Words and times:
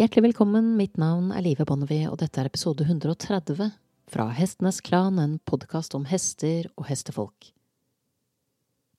Hjertelig 0.00 0.22
velkommen, 0.22 0.76
mitt 0.78 0.96
navn 0.96 1.26
er 1.28 1.42
Live 1.44 1.66
Bonnevie, 1.68 2.06
og 2.08 2.22
dette 2.22 2.40
er 2.40 2.48
episode 2.48 2.86
130 2.86 3.66
fra 4.08 4.24
Hestenes 4.32 4.78
Klan, 4.80 5.18
en 5.20 5.34
podkast 5.44 5.92
om 5.92 6.06
hester 6.08 6.70
og 6.80 6.86
hestefolk. 6.88 7.50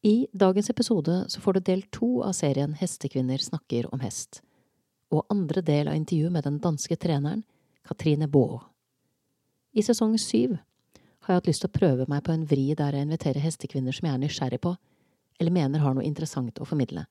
I 0.05 0.27
dagens 0.29 0.69
episode 0.69 1.15
så 1.33 1.41
får 1.41 1.57
du 1.57 1.61
del 1.71 1.81
to 1.89 2.11
av 2.21 2.35
serien 2.37 2.77
Hestekvinner 2.77 3.41
snakker 3.41 3.89
om 3.89 4.05
hest, 4.05 4.43
og 5.09 5.25
andre 5.33 5.65
del 5.65 5.89
av 5.89 5.97
intervjuet 5.97 6.35
med 6.37 6.45
den 6.45 6.61
danske 6.61 6.99
treneren 7.01 7.41
Katrine 7.81 8.29
Baa. 8.29 8.61
I 9.73 9.81
sesong 9.81 10.19
syv 10.21 10.59
har 10.59 11.33
jeg 11.33 11.41
hatt 11.41 11.49
lyst 11.49 11.65
til 11.65 11.73
å 11.73 11.79
prøve 11.79 12.05
meg 12.13 12.21
på 12.27 12.35
en 12.35 12.45
vri 12.45 12.75
der 12.77 12.93
jeg 12.93 13.09
inviterer 13.09 13.47
hestekvinner 13.47 13.97
som 13.97 14.05
jeg 14.05 14.19
er 14.19 14.21
nysgjerrig 14.27 14.61
på, 14.61 14.77
eller 15.41 15.57
mener 15.63 15.81
har 15.81 15.97
noe 15.97 16.05
interessant 16.05 16.61
å 16.61 16.69
formidle. 16.69 17.07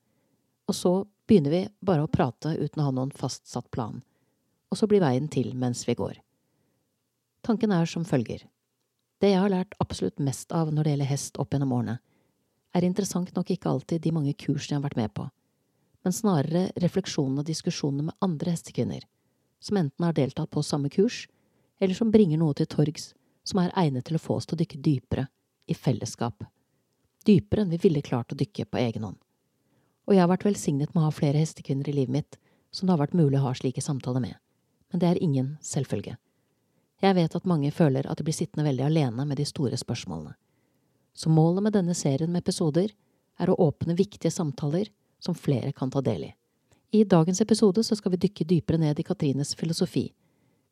Og 0.71 0.79
så 0.79 1.01
begynner 1.31 1.53
vi 1.53 1.67
bare 1.79 2.03
å 2.03 2.11
prate 2.11 2.57
uten 2.59 2.81
å 2.81 2.89
ha 2.89 2.91
noen 2.91 3.11
fastsatt 3.15 3.69
plan, 3.71 4.01
og 4.67 4.75
så 4.75 4.87
blir 4.91 4.99
veien 4.99 5.29
til 5.31 5.53
mens 5.55 5.85
vi 5.87 5.95
går. 5.95 6.17
Tanken 7.47 7.71
er 7.71 7.87
som 7.87 8.03
følger. 8.03 8.43
Det 9.23 9.29
jeg 9.31 9.39
har 9.39 9.53
lært 9.53 9.77
absolutt 9.79 10.19
mest 10.19 10.51
av 10.51 10.73
når 10.75 10.83
det 10.83 10.95
gjelder 10.95 11.11
hest 11.13 11.39
opp 11.39 11.55
gjennom 11.55 11.71
årene, 11.77 11.95
er 12.75 12.87
interessant 12.87 13.31
nok 13.35 13.53
ikke 13.55 13.71
alltid 13.71 14.03
de 14.03 14.11
mange 14.11 14.35
kursene 14.35 14.75
jeg 14.75 14.81
har 14.81 14.89
vært 14.89 14.99
med 14.99 15.13
på, 15.15 15.29
men 16.03 16.17
snarere 16.19 16.65
refleksjonene 16.83 17.45
og 17.45 17.47
diskusjonene 17.47 18.09
med 18.09 18.27
andre 18.27 18.57
hestekvinner, 18.57 19.07
som 19.63 19.79
enten 19.79 20.07
har 20.07 20.19
deltatt 20.19 20.51
på 20.51 20.67
samme 20.67 20.91
kurs, 20.91 21.29
eller 21.79 21.95
som 21.95 22.11
bringer 22.11 22.43
noe 22.43 22.59
til 22.59 22.67
torgs 22.67 23.13
som 23.47 23.63
er 23.63 23.71
egnet 23.79 24.09
til 24.09 24.19
å 24.19 24.25
få 24.27 24.41
oss 24.41 24.51
til 24.51 24.59
å 24.59 24.63
dykke 24.65 24.83
dypere, 24.83 25.29
i 25.71 25.77
fellesskap. 25.77 26.43
Dypere 27.23 27.63
enn 27.63 27.71
vi 27.71 27.79
ville 27.79 28.03
klart 28.03 28.33
å 28.33 28.37
dykke 28.37 28.67
på 28.67 28.83
egen 28.83 29.07
hånd. 29.07 29.19
Og 30.11 30.17
jeg 30.17 30.25
har 30.25 30.27
vært 30.33 30.43
velsignet 30.43 30.89
med 30.91 30.99
å 30.99 31.05
ha 31.05 31.11
flere 31.15 31.39
hestekvinner 31.39 31.87
i 31.87 31.93
livet 31.95 32.11
mitt 32.11 32.37
som 32.75 32.83
det 32.83 32.91
har 32.91 32.99
vært 32.99 33.15
mulig 33.15 33.37
å 33.39 33.45
ha 33.45 33.53
slike 33.55 33.79
samtaler 33.79 34.19
med, 34.19 34.33
men 34.91 34.99
det 34.99 35.07
er 35.07 35.19
ingen 35.23 35.53
selvfølge. 35.63 36.17
Jeg 36.99 37.15
vet 37.15 37.37
at 37.37 37.47
mange 37.47 37.71
føler 37.71 38.09
at 38.11 38.19
de 38.19 38.25
blir 38.27 38.35
sittende 38.35 38.65
veldig 38.67 38.83
alene 38.89 39.23
med 39.29 39.39
de 39.39 39.45
store 39.47 39.79
spørsmålene. 39.79 40.33
Så 41.15 41.31
målet 41.31 41.63
med 41.63 41.77
denne 41.77 41.95
serien 41.95 42.27
med 42.27 42.43
episoder 42.43 42.91
er 43.39 43.51
å 43.51 43.55
åpne 43.69 43.95
viktige 43.95 44.33
samtaler 44.35 44.91
som 45.23 45.37
flere 45.37 45.71
kan 45.71 45.93
ta 45.95 46.03
del 46.03 46.27
i. 46.27 46.33
I 46.91 47.05
dagens 47.07 47.39
episode 47.39 47.79
så 47.87 47.95
skal 47.95 48.11
vi 48.11 48.19
dykke 48.25 48.49
dypere 48.49 48.81
ned 48.83 48.99
i 48.99 49.07
Katrines 49.07 49.55
filosofi. 49.55 50.09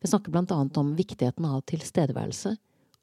Vi 0.03 0.11
snakker 0.11 0.36
blant 0.36 0.52
annet 0.52 0.75
om 0.83 0.92
viktigheten 0.99 1.47
av 1.47 1.64
tilstedeværelse, 1.71 2.58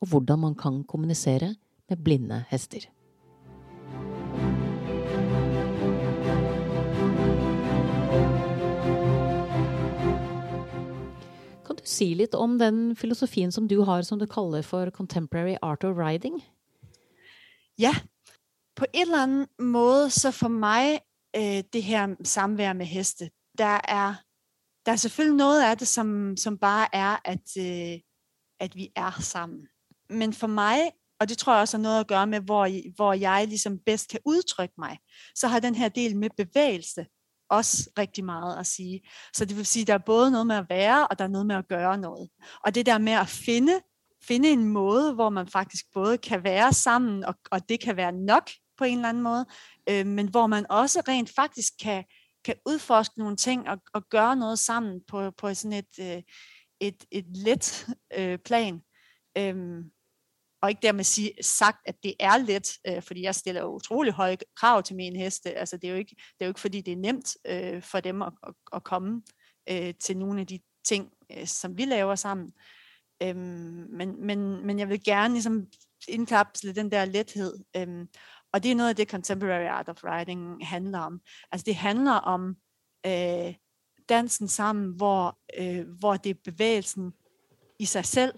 og 0.05 0.13
hvordan 0.13 0.45
man 0.45 0.55
kan 0.61 0.83
kommunisere 0.85 1.55
med 1.89 2.05
blinde 2.05 2.45
hester. 2.53 2.85
Si 11.87 12.15
litt 12.15 12.35
om 12.35 12.59
den 12.59 12.97
filosofien 12.97 13.53
som 13.53 13.69
du 13.69 13.83
har 13.87 14.03
som 14.03 14.19
du 14.19 14.27
kaller 14.27 14.63
for 14.63 14.91
contemporary 14.91 15.57
art 15.63 15.85
of 15.85 15.97
riding? 15.97 16.43
Ja, 17.79 17.95
på 18.77 18.85
en 18.93 19.03
eller 19.03 19.23
anden 19.23 19.47
måde, 19.59 20.11
så 20.11 20.31
for 20.31 20.49
mig, 20.49 21.01
øh, 21.37 21.63
det 21.73 21.83
her 21.83 22.15
samvær 22.25 22.73
med 22.73 22.87
heste, 22.87 23.31
der 23.59 23.81
er, 23.89 24.15
der 24.87 24.93
er 24.93 24.97
selvfølgelig 24.97 25.37
noget 25.37 25.63
af 25.63 25.79
det, 25.79 25.89
som, 25.89 26.37
som 26.37 26.59
bare 26.59 26.89
er, 26.93 27.17
at, 27.25 27.57
øh, 27.59 28.01
at 28.61 28.77
vi 28.77 28.93
er 28.97 29.21
sammen. 29.21 29.69
Men 30.11 30.33
for 30.33 30.47
mig, 30.47 30.91
og 31.21 31.29
det 31.29 31.39
tror 31.39 31.53
jeg 31.53 31.61
også 31.61 31.77
har 31.77 31.83
noget 31.83 32.01
at 32.01 32.09
gøre 32.09 32.27
med, 32.27 32.41
hvor, 32.41 32.95
hvor 32.95 33.13
jeg 33.13 33.47
ligesom 33.49 33.79
bedst 33.79 34.09
kan 34.09 34.21
udtrykke 34.25 34.75
mig, 34.79 34.99
så 35.35 35.49
har 35.49 35.61
den 35.61 35.75
her 35.75 35.89
del 35.89 36.17
med 36.17 36.31
bevægelse 36.37 37.07
også 37.51 37.91
rigtig 37.99 38.25
meget 38.25 38.59
at 38.59 38.67
sige. 38.67 39.01
Så 39.35 39.45
det 39.45 39.57
vil 39.57 39.67
sige, 39.67 39.81
at 39.81 39.87
der 39.87 39.95
er 39.95 39.99
både 40.07 40.31
noget 40.31 40.47
med 40.47 40.57
at 40.57 40.67
være, 40.69 41.07
og 41.07 41.19
der 41.19 41.25
er 41.25 41.29
noget 41.29 41.47
med 41.47 41.57
at 41.57 41.69
gøre 41.69 41.99
noget. 41.99 42.29
Og 42.65 42.75
det 42.75 42.87
der 42.87 42.99
med 42.99 43.13
at 43.13 43.29
finde, 43.29 43.81
finde 44.23 44.49
en 44.49 44.65
måde, 44.65 45.15
hvor 45.15 45.31
man 45.31 45.49
faktisk 45.49 45.85
både 45.95 46.19
kan 46.19 46.45
være 46.45 46.73
sammen, 46.73 47.25
og, 47.25 47.35
og 47.51 47.69
det 47.69 47.81
kan 47.81 47.97
være 47.97 48.13
nok 48.13 48.51
på 48.79 48.85
en 48.85 48.99
eller 48.99 49.09
anden 49.09 49.23
måde, 49.23 49.47
øh, 49.89 50.07
men 50.07 50.29
hvor 50.29 50.47
man 50.47 50.67
også 50.71 51.03
rent 51.09 51.35
faktisk 51.35 51.73
kan, 51.83 52.05
kan 52.45 52.55
udforske 52.67 53.19
nogle 53.19 53.37
ting 53.37 53.69
og, 53.69 53.79
og 53.95 54.09
gøre 54.09 54.37
noget 54.37 54.59
sammen 54.59 55.01
på, 55.09 55.31
på 55.31 55.55
sådan 55.55 55.73
et, 55.73 55.99
øh, 56.01 56.23
et, 56.81 57.05
et 57.11 57.27
let 57.37 57.87
øh, 58.19 58.39
plan. 58.39 58.81
Øhm, 59.39 59.91
og 60.67 60.71
ikke 60.71 60.83
dermed 60.83 61.05
sige, 61.05 61.33
sagt, 61.41 61.79
at 61.85 61.95
det 62.03 62.15
er 62.21 62.39
let, 62.39 62.73
øh, 62.87 63.03
fordi 63.03 63.23
jeg 63.23 63.35
stiller 63.35 63.65
utrolig 63.65 64.13
høje 64.13 64.37
krav 64.57 64.83
til 64.83 64.97
mine 64.97 65.19
heste. 65.19 65.51
Altså, 65.51 65.77
det, 65.77 65.85
er 65.85 65.91
jo 65.91 65.99
ikke, 65.99 66.15
det 66.19 66.41
er 66.41 66.47
jo 66.47 66.51
ikke, 66.51 66.61
fordi 66.61 66.81
det 66.81 66.93
er 66.93 66.97
nemt 66.97 67.37
øh, 67.47 67.83
for 67.83 68.01
dem 68.01 68.23
at, 68.23 68.33
at, 68.47 68.55
at 68.73 68.85
komme 68.85 69.23
øh, 69.71 69.95
til 70.01 70.17
nogle 70.17 70.41
af 70.41 70.47
de 70.47 70.59
ting, 70.85 71.11
øh, 71.33 71.47
som 71.47 71.79
vi 71.79 71.85
laver 71.85 72.15
sammen. 72.15 72.53
Øhm, 73.23 73.87
men, 73.91 74.27
men, 74.27 74.67
men 74.67 74.79
jeg 74.79 74.89
vil 74.89 75.05
gerne 75.05 75.35
ligesom 75.35 75.67
indkapsle 76.09 76.75
den 76.75 76.91
der 76.91 77.05
lethed. 77.05 77.55
Øhm, 77.77 78.09
og 78.53 78.63
det 78.63 78.71
er 78.71 78.75
noget 78.75 78.91
af 78.91 78.97
det, 78.97 79.11
Contemporary 79.11 79.67
Art 79.67 79.89
of 79.89 80.05
Writing 80.05 80.67
handler 80.67 80.99
om. 80.99 81.21
Altså 81.53 81.65
det 81.65 81.77
handler 81.77 82.13
om 82.13 82.57
øh, 83.07 83.55
dansen 84.09 84.49
sammen, 84.49 84.97
hvor, 84.97 85.39
øh, 85.59 85.89
hvor 85.99 86.17
det 86.17 86.31
er 86.31 86.41
bevægelsen 86.45 87.13
i 87.79 87.85
sig 87.85 88.05
selv, 88.05 88.33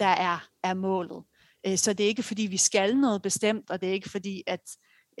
der 0.00 0.06
er, 0.06 0.48
er 0.62 0.74
målet. 0.74 1.24
Øh, 1.66 1.78
så 1.78 1.92
det 1.92 2.04
er 2.04 2.08
ikke 2.08 2.22
fordi, 2.22 2.42
vi 2.42 2.56
skal 2.56 2.96
noget 2.96 3.22
bestemt, 3.22 3.70
og 3.70 3.80
det 3.80 3.88
er 3.88 3.92
ikke 3.92 4.10
fordi, 4.10 4.42
at, 4.46 4.60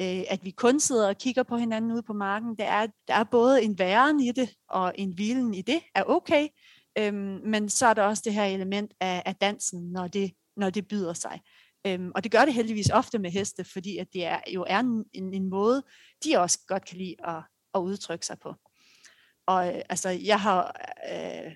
øh, 0.00 0.24
at 0.28 0.44
vi 0.44 0.50
kun 0.50 0.80
sidder 0.80 1.08
og 1.08 1.18
kigger 1.18 1.42
på 1.42 1.56
hinanden 1.56 1.92
ude 1.92 2.02
på 2.02 2.12
marken. 2.12 2.50
Det 2.50 2.66
er, 2.66 2.86
der 3.08 3.14
er 3.14 3.24
både 3.24 3.62
en 3.62 3.78
væren 3.78 4.20
i 4.20 4.32
det, 4.32 4.54
og 4.68 4.92
en 4.94 5.12
hvilen 5.14 5.54
i 5.54 5.62
det 5.62 5.80
er 5.94 6.02
okay, 6.06 6.48
øhm, 6.98 7.40
men 7.44 7.68
så 7.68 7.86
er 7.86 7.94
der 7.94 8.02
også 8.02 8.22
det 8.26 8.34
her 8.34 8.44
element 8.44 8.92
af, 9.00 9.22
af 9.26 9.36
dansen, 9.36 9.92
når 9.92 10.06
det, 10.08 10.32
når 10.56 10.70
det 10.70 10.88
byder 10.88 11.12
sig. 11.12 11.40
Øhm, 11.86 12.12
og 12.14 12.24
det 12.24 12.32
gør 12.32 12.44
det 12.44 12.54
heldigvis 12.54 12.90
ofte 12.90 13.18
med 13.18 13.30
heste, 13.30 13.64
fordi 13.64 13.98
at 13.98 14.12
det 14.12 14.24
er, 14.24 14.40
jo 14.54 14.64
er 14.68 14.78
en, 14.78 15.04
en, 15.12 15.34
en 15.34 15.50
måde, 15.50 15.82
de 16.24 16.36
også 16.36 16.58
godt 16.66 16.84
kan 16.84 16.98
lide 16.98 17.16
at, 17.24 17.42
at 17.74 17.78
udtrykke 17.78 18.26
sig 18.26 18.38
på. 18.38 18.54
Og 19.46 19.68
øh, 19.68 19.82
altså, 19.88 20.08
jeg 20.08 20.40
har 20.40 20.76
øh, 21.12 21.54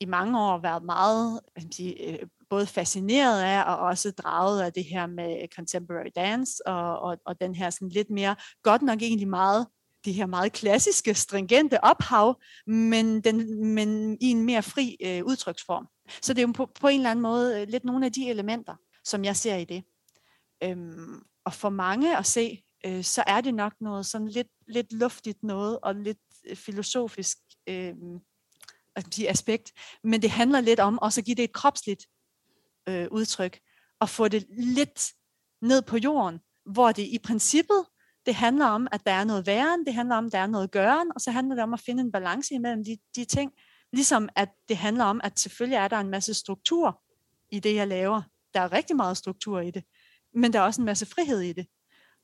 i 0.00 0.04
mange 0.04 0.40
år 0.40 0.58
været 0.58 0.82
meget 0.82 1.40
hvad 1.52 1.72
sige, 1.72 2.10
øh, 2.10 2.28
både 2.50 2.66
fascineret 2.66 3.42
af 3.42 3.64
og 3.64 3.78
også 3.78 4.10
draget 4.10 4.62
af 4.62 4.72
det 4.72 4.84
her 4.84 5.06
med 5.06 5.42
øh, 5.42 5.48
contemporary 5.48 6.10
dance 6.16 6.66
og, 6.66 6.98
og, 6.98 7.18
og 7.26 7.40
den 7.40 7.54
her 7.54 7.70
sådan 7.70 7.88
lidt 7.88 8.10
mere, 8.10 8.36
godt 8.62 8.82
nok 8.82 9.02
egentlig 9.02 9.28
meget 9.28 9.66
det 10.04 10.14
her 10.14 10.26
meget 10.26 10.52
klassiske, 10.52 11.14
stringente 11.14 11.84
ophav, 11.84 12.40
men, 12.66 13.20
den, 13.20 13.64
men 13.74 14.18
i 14.20 14.30
en 14.30 14.44
mere 14.44 14.62
fri 14.62 14.96
øh, 15.04 15.24
udtryksform. 15.24 15.88
Så 16.22 16.34
det 16.34 16.42
er 16.42 16.46
jo 16.46 16.52
på, 16.52 16.68
på 16.80 16.88
en 16.88 17.00
eller 17.00 17.10
anden 17.10 17.22
måde 17.22 17.60
øh, 17.60 17.68
lidt 17.68 17.84
nogle 17.84 18.06
af 18.06 18.12
de 18.12 18.28
elementer, 18.30 18.74
som 19.04 19.24
jeg 19.24 19.36
ser 19.36 19.56
i 19.56 19.64
det. 19.64 19.84
Øhm, 20.62 21.22
og 21.44 21.52
for 21.52 21.68
mange 21.68 22.18
at 22.18 22.26
se, 22.26 22.62
øh, 22.86 23.04
så 23.04 23.24
er 23.26 23.40
det 23.40 23.54
nok 23.54 23.72
noget 23.80 24.06
sådan 24.06 24.28
lidt, 24.28 24.48
lidt 24.68 24.92
luftigt 24.92 25.42
noget, 25.42 25.78
og 25.82 25.94
lidt 25.94 26.18
øh, 26.50 26.56
filosofisk 26.56 27.38
øh, 27.68 27.94
sige, 29.10 29.30
aspekt. 29.30 29.72
Men 30.04 30.22
det 30.22 30.30
handler 30.30 30.60
lidt 30.60 30.80
om 30.80 30.98
også 30.98 31.20
at 31.20 31.24
give 31.24 31.34
det 31.34 31.44
et 31.44 31.52
kropsligt 31.52 32.06
øh, 32.88 33.08
udtryk, 33.10 33.58
og 34.00 34.08
få 34.08 34.28
det 34.28 34.46
lidt 34.58 35.12
ned 35.62 35.82
på 35.82 35.96
jorden, 35.96 36.40
hvor 36.72 36.92
det 36.92 37.02
i 37.02 37.18
princippet, 37.18 37.84
det 38.26 38.34
handler 38.34 38.66
om, 38.66 38.88
at 38.92 39.06
der 39.06 39.12
er 39.12 39.24
noget 39.24 39.46
væren, 39.46 39.86
det 39.86 39.94
handler 39.94 40.16
om, 40.16 40.26
at 40.26 40.32
der 40.32 40.38
er 40.38 40.46
noget 40.46 40.70
gøren, 40.70 41.12
og 41.14 41.20
så 41.20 41.30
handler 41.30 41.54
det 41.54 41.62
om 41.62 41.74
at 41.74 41.80
finde 41.80 42.00
en 42.00 42.12
balance 42.12 42.54
imellem 42.54 42.84
de, 42.84 42.96
de 43.16 43.24
ting. 43.24 43.52
Ligesom 43.92 44.28
at 44.36 44.48
det 44.68 44.76
handler 44.76 45.04
om, 45.04 45.20
at 45.24 45.38
selvfølgelig 45.40 45.76
er 45.76 45.88
der 45.88 45.96
en 45.96 46.10
masse 46.10 46.34
struktur 46.34 47.02
i 47.50 47.60
det, 47.60 47.74
jeg 47.74 47.88
laver. 47.88 48.22
Der 48.54 48.60
er 48.60 48.72
rigtig 48.72 48.96
meget 48.96 49.16
struktur 49.16 49.60
i 49.60 49.70
det, 49.70 49.84
men 50.34 50.52
der 50.52 50.58
er 50.58 50.62
også 50.62 50.80
en 50.80 50.86
masse 50.86 51.06
frihed 51.06 51.40
i 51.40 51.52
det. 51.52 51.66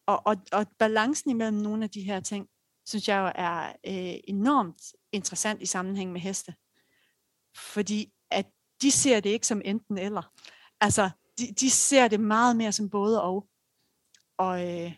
Og, 0.06 0.22
og, 0.26 0.36
og 0.52 0.66
balancen 0.78 1.30
imellem 1.30 1.58
nogle 1.58 1.84
af 1.84 1.90
de 1.90 2.02
her 2.02 2.20
ting, 2.20 2.48
synes 2.86 3.08
jeg 3.08 3.18
jo 3.18 3.32
er 3.34 3.66
øh, 3.66 4.20
enormt 4.28 4.82
interessant 5.12 5.62
i 5.62 5.66
sammenhæng 5.66 6.12
med 6.12 6.20
heste. 6.20 6.54
Fordi 7.56 8.12
de 8.82 8.90
ser 8.90 9.20
det 9.20 9.30
ikke 9.30 9.46
som 9.46 9.62
enten 9.64 9.98
eller. 9.98 10.22
Altså, 10.80 11.10
de, 11.38 11.46
de 11.60 11.70
ser 11.70 12.08
det 12.08 12.20
meget 12.20 12.56
mere 12.56 12.72
som 12.72 12.90
både 12.90 13.22
og. 13.22 13.48
Og 14.38 14.68
øh, 14.68 14.92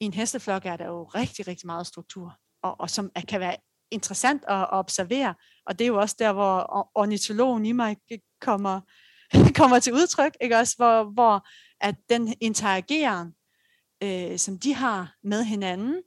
i 0.00 0.04
en 0.04 0.14
hesteflok 0.14 0.66
er 0.66 0.76
der 0.76 0.86
jo 0.86 1.04
rigtig, 1.04 1.48
rigtig 1.48 1.66
meget 1.66 1.86
struktur, 1.86 2.38
og, 2.62 2.80
og 2.80 2.90
som 2.90 3.10
kan 3.28 3.40
være 3.40 3.56
interessant 3.90 4.44
at, 4.48 4.60
at 4.60 4.68
observere. 4.72 5.34
Og 5.66 5.78
det 5.78 5.84
er 5.84 5.88
jo 5.88 6.00
også 6.00 6.16
der, 6.18 6.32
hvor 6.32 6.90
ornitologen 6.94 7.66
i 7.66 7.72
mig 7.72 7.96
kommer, 8.40 8.80
kommer 9.58 9.78
til 9.78 9.92
udtryk, 9.92 10.36
ikke 10.40 10.56
også? 10.56 10.76
Hvor, 10.76 11.04
hvor 11.04 11.48
at 11.80 11.94
den 12.08 12.34
interageren, 12.40 13.34
øh, 14.02 14.38
som 14.38 14.58
de 14.58 14.74
har 14.74 15.14
med 15.22 15.44
hinanden, 15.44 16.02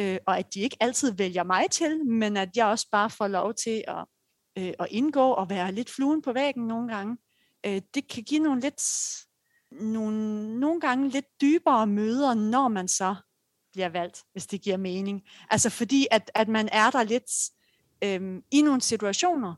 øh, 0.00 0.18
og 0.26 0.38
at 0.38 0.54
de 0.54 0.60
ikke 0.60 0.76
altid 0.80 1.12
vælger 1.12 1.44
mig 1.44 1.70
til, 1.70 2.06
men 2.06 2.36
at 2.36 2.48
jeg 2.56 2.66
også 2.66 2.88
bare 2.92 3.10
får 3.10 3.28
lov 3.28 3.54
til 3.54 3.84
at, 3.88 4.04
øh, 4.60 4.72
at 4.78 4.86
indgå 4.90 5.30
og 5.30 5.50
være 5.50 5.72
lidt 5.72 5.90
fluen 5.90 6.22
på 6.22 6.32
væggen 6.32 6.66
nogle 6.66 6.94
gange, 6.94 7.16
øh, 7.66 7.82
det 7.94 8.08
kan 8.08 8.22
give 8.22 8.40
nogle 8.40 8.60
lidt 8.60 8.82
nogle, 9.70 10.60
nogle 10.60 10.80
gange 10.80 11.08
lidt 11.08 11.40
dybere 11.40 11.86
møder, 11.86 12.34
når 12.34 12.68
man 12.68 12.88
så 12.88 13.14
bliver 13.72 13.88
valgt, 13.88 14.24
hvis 14.32 14.46
det 14.46 14.60
giver 14.60 14.76
mening. 14.76 15.22
Altså 15.50 15.70
fordi, 15.70 16.06
at, 16.10 16.30
at 16.34 16.48
man 16.48 16.68
er 16.72 16.90
der 16.90 17.02
lidt 17.02 17.50
øh, 18.04 18.42
i 18.50 18.62
nogle 18.62 18.80
situationer, 18.80 19.54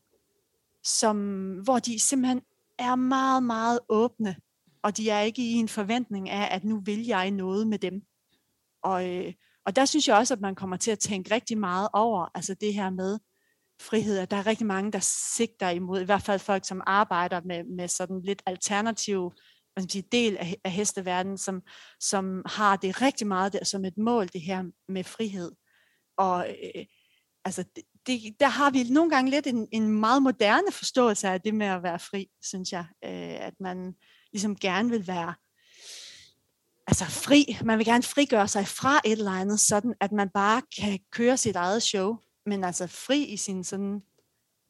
som, 0.83 1.17
hvor 1.65 1.79
de 1.79 1.99
simpelthen 1.99 2.43
er 2.79 2.95
meget, 2.95 3.43
meget 3.43 3.81
åbne, 3.89 4.37
og 4.83 4.97
de 4.97 5.11
er 5.11 5.21
ikke 5.21 5.43
i 5.43 5.53
en 5.53 5.69
forventning 5.69 6.31
af, 6.31 6.55
at 6.55 6.65
nu 6.65 6.81
vil 6.81 7.07
jeg 7.07 7.31
noget 7.31 7.67
med 7.67 7.79
dem. 7.79 8.03
Og, 8.83 9.09
øh, 9.09 9.33
og 9.67 9.77
der 9.77 9.85
synes 9.85 10.09
jeg 10.09 10.17
også, 10.17 10.35
at 10.35 10.41
man 10.41 10.55
kommer 10.55 10.77
til 10.77 10.91
at 10.91 10.99
tænke 10.99 11.35
rigtig 11.35 11.59
meget 11.59 11.89
over, 11.93 12.29
altså 12.35 12.55
det 12.55 12.75
her 12.75 12.91
med 12.91 13.19
frihed, 13.83 14.19
at 14.19 14.31
der 14.31 14.37
er 14.37 14.47
rigtig 14.47 14.67
mange, 14.67 14.93
der 14.93 14.99
sigter 15.03 15.69
imod, 15.69 16.01
i 16.01 16.05
hvert 16.05 16.23
fald 16.23 16.39
folk, 16.39 16.65
som 16.67 16.83
arbejder 16.87 17.41
med, 17.45 17.65
med 17.65 17.89
sådan 17.89 18.21
lidt 18.23 18.43
alternativ 18.47 19.33
man 19.77 19.89
sige, 19.89 20.05
del 20.13 20.37
af, 20.37 20.57
af 20.65 20.71
hesteverdenen, 20.71 21.39
som, 21.39 21.63
som 22.01 22.43
har 22.47 22.77
det 22.77 23.03
rigtig 23.03 23.27
meget 23.27 23.53
der, 23.53 23.65
som 23.65 23.85
et 23.85 23.99
mål, 23.99 24.29
det 24.29 24.41
her 24.41 24.65
med 24.89 25.05
frihed. 25.05 25.53
Og 26.17 26.49
øh, 26.49 26.85
altså, 27.45 27.65
det, 27.77 27.85
det, 28.07 28.21
der 28.41 28.49
har 28.49 28.71
vi 28.71 28.83
nogle 28.83 29.11
gange 29.11 29.31
lidt 29.31 29.47
en, 29.47 29.69
en 29.73 29.89
meget 29.89 30.23
moderne 30.23 30.73
forståelse 30.73 31.29
af 31.29 31.41
det 31.41 31.55
med 31.55 31.67
at 31.67 31.83
være 31.83 31.99
fri, 31.99 32.27
synes 32.43 32.73
jeg. 32.73 32.85
Øh, 33.05 33.47
at 33.47 33.55
man 33.61 33.95
ligesom 34.33 34.57
gerne 34.57 34.91
vil 34.91 35.07
være 35.07 35.35
altså 36.87 37.05
fri. 37.05 37.59
Man 37.65 37.79
vil 37.79 37.87
gerne 37.87 38.03
frigøre 38.03 38.49
sig 38.49 38.67
fra 38.67 39.01
et 39.05 39.13
eller 39.13 39.31
andet, 39.31 39.61
sådan 39.61 39.95
at 40.01 40.13
man 40.13 40.29
bare 40.35 40.63
kan 40.81 40.99
køre 41.11 41.37
sit 41.37 41.57
eget 41.57 41.83
show. 41.83 42.17
Men 42.47 42.65
altså 42.65 42.87
fri 42.87 43.25
i 43.25 43.37
sin 43.37 43.65
sådan, 43.65 44.03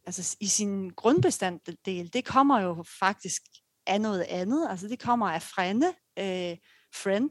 altså 0.06 0.36
i 0.40 0.46
sin 0.46 0.90
grundbestanddel, 0.90 2.12
det 2.12 2.24
kommer 2.24 2.60
jo 2.60 2.84
faktisk 2.98 3.42
af 3.86 4.00
noget 4.00 4.22
andet. 4.22 4.66
Altså 4.70 4.88
det 4.88 4.98
kommer 4.98 5.30
af 5.30 5.42
frende, 5.42 5.86
øh, 6.18 6.56
friend 6.94 7.30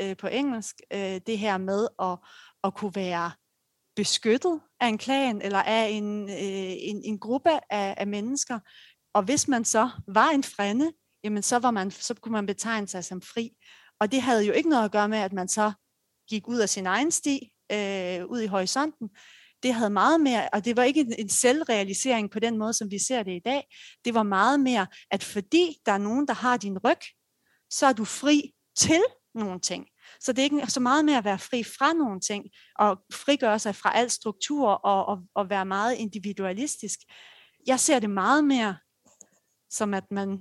øh, 0.00 0.16
på 0.16 0.26
engelsk. 0.26 0.76
Øh, 0.92 1.20
det 1.26 1.38
her 1.38 1.58
med 1.58 1.88
at, 2.02 2.18
at 2.64 2.74
kunne 2.74 2.94
være 2.94 3.30
beskyttet 3.96 4.60
af 4.80 4.88
en 4.88 4.98
klan 4.98 5.42
eller 5.42 5.62
af 5.62 5.88
en, 5.88 6.28
øh, 6.28 6.74
en, 6.90 7.02
en 7.04 7.18
gruppe 7.18 7.50
af, 7.72 7.94
af 7.96 8.06
mennesker. 8.06 8.58
Og 9.14 9.22
hvis 9.22 9.48
man 9.48 9.64
så 9.64 9.90
var 10.08 10.30
en 10.30 10.42
frænde, 10.42 10.92
jamen 11.24 11.42
så, 11.42 11.58
var 11.58 11.70
man, 11.70 11.90
så 11.90 12.14
kunne 12.14 12.32
man 12.32 12.46
betegne 12.46 12.88
sig 12.88 13.04
som 13.04 13.22
fri. 13.22 13.50
Og 14.00 14.12
det 14.12 14.22
havde 14.22 14.44
jo 14.44 14.52
ikke 14.52 14.68
noget 14.68 14.84
at 14.84 14.92
gøre 14.92 15.08
med, 15.08 15.18
at 15.18 15.32
man 15.32 15.48
så 15.48 15.72
gik 16.28 16.48
ud 16.48 16.58
af 16.58 16.68
sin 16.68 16.86
egen 16.86 17.10
sti, 17.10 17.50
øh, 17.72 18.26
ud 18.26 18.40
i 18.40 18.46
horisonten. 18.46 19.10
Det 19.66 19.74
havde 19.74 19.90
meget 19.90 20.20
mere, 20.20 20.48
og 20.52 20.64
det 20.64 20.76
var 20.76 20.82
ikke 20.82 21.00
en, 21.00 21.14
en 21.18 21.28
selvrealisering 21.28 22.30
på 22.30 22.38
den 22.38 22.58
måde, 22.58 22.72
som 22.72 22.90
vi 22.90 22.98
ser 22.98 23.22
det 23.22 23.32
i 23.32 23.42
dag. 23.44 23.68
Det 24.04 24.14
var 24.14 24.22
meget 24.22 24.60
mere, 24.60 24.86
at 25.10 25.24
fordi 25.24 25.76
der 25.86 25.92
er 25.92 25.98
nogen, 25.98 26.28
der 26.28 26.34
har 26.34 26.56
din 26.56 26.78
ryg, 26.78 27.00
så 27.70 27.86
er 27.86 27.92
du 27.92 28.04
fri 28.04 28.52
til 28.76 29.02
nogle 29.34 29.60
ting. 29.60 29.86
Så 30.20 30.32
det 30.32 30.38
er 30.38 30.44
ikke 30.44 30.66
så 30.66 30.80
meget 30.80 31.04
med 31.04 31.14
at 31.14 31.24
være 31.24 31.38
fri 31.38 31.62
fra 31.62 31.92
nogle 31.92 32.20
ting, 32.20 32.44
og 32.78 32.98
frigøre 33.12 33.58
sig 33.58 33.74
fra 33.74 33.96
al 33.96 34.10
struktur 34.10 34.68
og, 34.68 35.06
og, 35.06 35.18
og 35.34 35.50
være 35.50 35.66
meget 35.66 35.94
individualistisk. 35.94 36.98
Jeg 37.66 37.80
ser 37.80 37.98
det 37.98 38.10
meget 38.10 38.44
mere 38.44 38.76
som, 39.70 39.94
at 39.94 40.04
man 40.10 40.38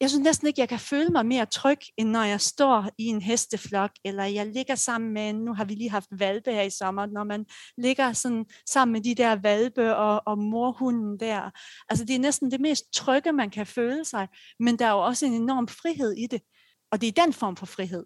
jeg 0.00 0.10
synes 0.10 0.24
næsten 0.24 0.46
ikke, 0.46 0.60
jeg 0.60 0.68
kan 0.68 0.78
føle 0.78 1.08
mig 1.08 1.26
mere 1.26 1.46
tryg, 1.46 1.78
end 1.96 2.08
når 2.08 2.22
jeg 2.22 2.40
står 2.40 2.88
i 2.98 3.04
en 3.04 3.22
hesteflok, 3.22 3.90
eller 4.04 4.24
jeg 4.24 4.46
ligger 4.46 4.74
sammen 4.74 5.12
med, 5.12 5.32
nu 5.32 5.54
har 5.54 5.64
vi 5.64 5.74
lige 5.74 5.90
haft 5.90 6.08
valpe 6.10 6.52
her 6.52 6.62
i 6.62 6.70
sommer, 6.70 7.06
når 7.06 7.24
man 7.24 7.46
ligger 7.76 8.12
sådan 8.12 8.46
sammen 8.68 8.92
med 8.92 9.00
de 9.00 9.14
der 9.14 9.36
valpe 9.36 9.96
og, 9.96 10.22
og 10.26 10.38
morhunden 10.38 11.20
der. 11.20 11.50
Altså 11.88 12.04
det 12.04 12.14
er 12.14 12.18
næsten 12.18 12.50
det 12.50 12.60
mest 12.60 12.92
trygge, 12.92 13.32
man 13.32 13.50
kan 13.50 13.66
føle 13.66 14.04
sig, 14.04 14.28
men 14.60 14.78
der 14.78 14.86
er 14.86 14.90
jo 14.90 15.04
også 15.04 15.26
en 15.26 15.32
enorm 15.32 15.68
frihed 15.68 16.12
i 16.12 16.26
det. 16.26 16.42
Og 16.90 17.00
det 17.00 17.08
er 17.08 17.24
den 17.24 17.32
form 17.32 17.56
for 17.56 17.66
frihed, 17.66 18.04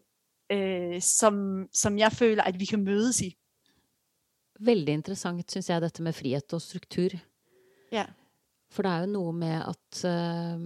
øh, 0.52 1.02
som, 1.02 1.66
som 1.72 1.98
jeg 1.98 2.12
føler, 2.12 2.42
at 2.42 2.60
vi 2.60 2.64
kan 2.64 2.84
mødes 2.84 3.20
i. 3.20 3.34
Veldig 4.60 4.92
interessant, 4.92 5.50
synes 5.50 5.70
jeg, 5.70 5.80
dette 5.80 6.02
med 6.02 6.12
frihet 6.12 6.52
og 6.52 6.62
struktur. 6.62 7.10
Ja. 7.92 8.06
For 8.70 8.82
det 8.82 8.90
er 8.92 9.00
jo 9.00 9.06
noe 9.06 9.32
med 9.32 9.62
at 9.64 10.04
uh, 10.04 10.60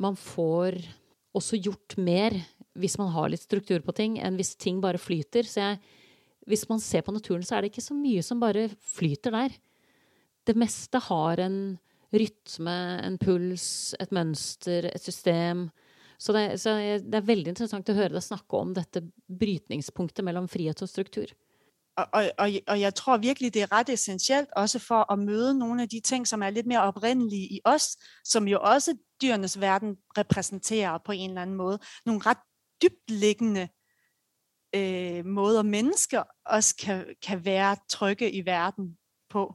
man 0.00 0.16
får 0.18 0.78
også 1.36 1.58
gjort 1.60 1.96
mer 2.00 2.36
hvis 2.78 2.96
man 3.00 3.10
har 3.12 3.28
litt 3.32 3.44
struktur 3.44 3.82
på 3.84 3.94
ting, 3.96 4.16
enn 4.20 4.38
hvis 4.38 4.54
ting 4.60 4.80
bare 4.80 5.00
flyter. 5.00 5.44
Så 5.48 5.60
jeg, 5.60 5.80
hvis 6.48 6.64
man 6.70 6.80
ser 6.80 7.04
på 7.04 7.12
naturen, 7.14 7.44
så 7.44 7.56
er 7.56 7.62
det 7.62 7.72
ikke 7.72 7.84
så 7.84 7.96
mye 7.96 8.24
som 8.24 8.40
bare 8.40 8.68
flyter 8.94 9.34
der. 9.34 9.56
Det 10.48 10.56
meste 10.58 11.00
har 11.10 11.42
en 11.44 11.58
rytme, 12.12 12.76
en 13.04 13.18
puls, 13.20 13.94
et 14.00 14.12
mønster, 14.12 14.88
et 14.90 15.04
system. 15.04 15.68
Så 16.20 16.34
det, 16.36 16.44
så 16.62 16.74
det 17.02 17.18
er 17.18 17.28
veldig 17.28 17.52
interessant 17.54 17.88
å 17.92 17.96
høre 17.96 18.16
deg 18.16 18.24
snakke 18.24 18.58
om 18.58 18.74
dette 18.76 19.04
brytningspunktet 19.26 20.24
mellom 20.26 20.48
frihet 20.50 20.84
og 20.84 20.90
struktur. 20.90 21.32
Og, 21.96 22.06
og, 22.12 22.30
og, 22.38 22.50
og 22.66 22.80
jeg 22.80 22.94
tror 22.94 23.16
virkelig, 23.16 23.54
det 23.54 23.62
er 23.62 23.72
ret 23.72 23.88
essentielt 23.88 24.48
også 24.56 24.78
for 24.78 25.12
at 25.12 25.18
møde 25.18 25.58
nogle 25.58 25.82
af 25.82 25.88
de 25.88 26.00
ting, 26.00 26.28
som 26.28 26.42
er 26.42 26.50
lidt 26.50 26.66
mere 26.66 26.82
oprindelige 26.82 27.52
i 27.52 27.60
os, 27.64 27.96
som 28.24 28.48
jo 28.48 28.58
også 28.62 28.96
dyrenes 29.22 29.60
verden 29.60 29.96
repræsenterer 30.18 30.98
på 31.04 31.12
en 31.12 31.30
eller 31.30 31.42
anden 31.42 31.56
måde. 31.56 31.78
Nogle 32.06 32.20
ret 32.26 32.38
dybtliggende 32.82 33.68
øh, 34.74 35.26
måder, 35.26 35.62
mennesker 35.62 36.22
også 36.46 36.76
kan, 36.76 37.14
kan 37.22 37.44
være 37.44 37.76
trygge 37.88 38.32
i 38.32 38.46
verden 38.46 38.98
på. 39.30 39.54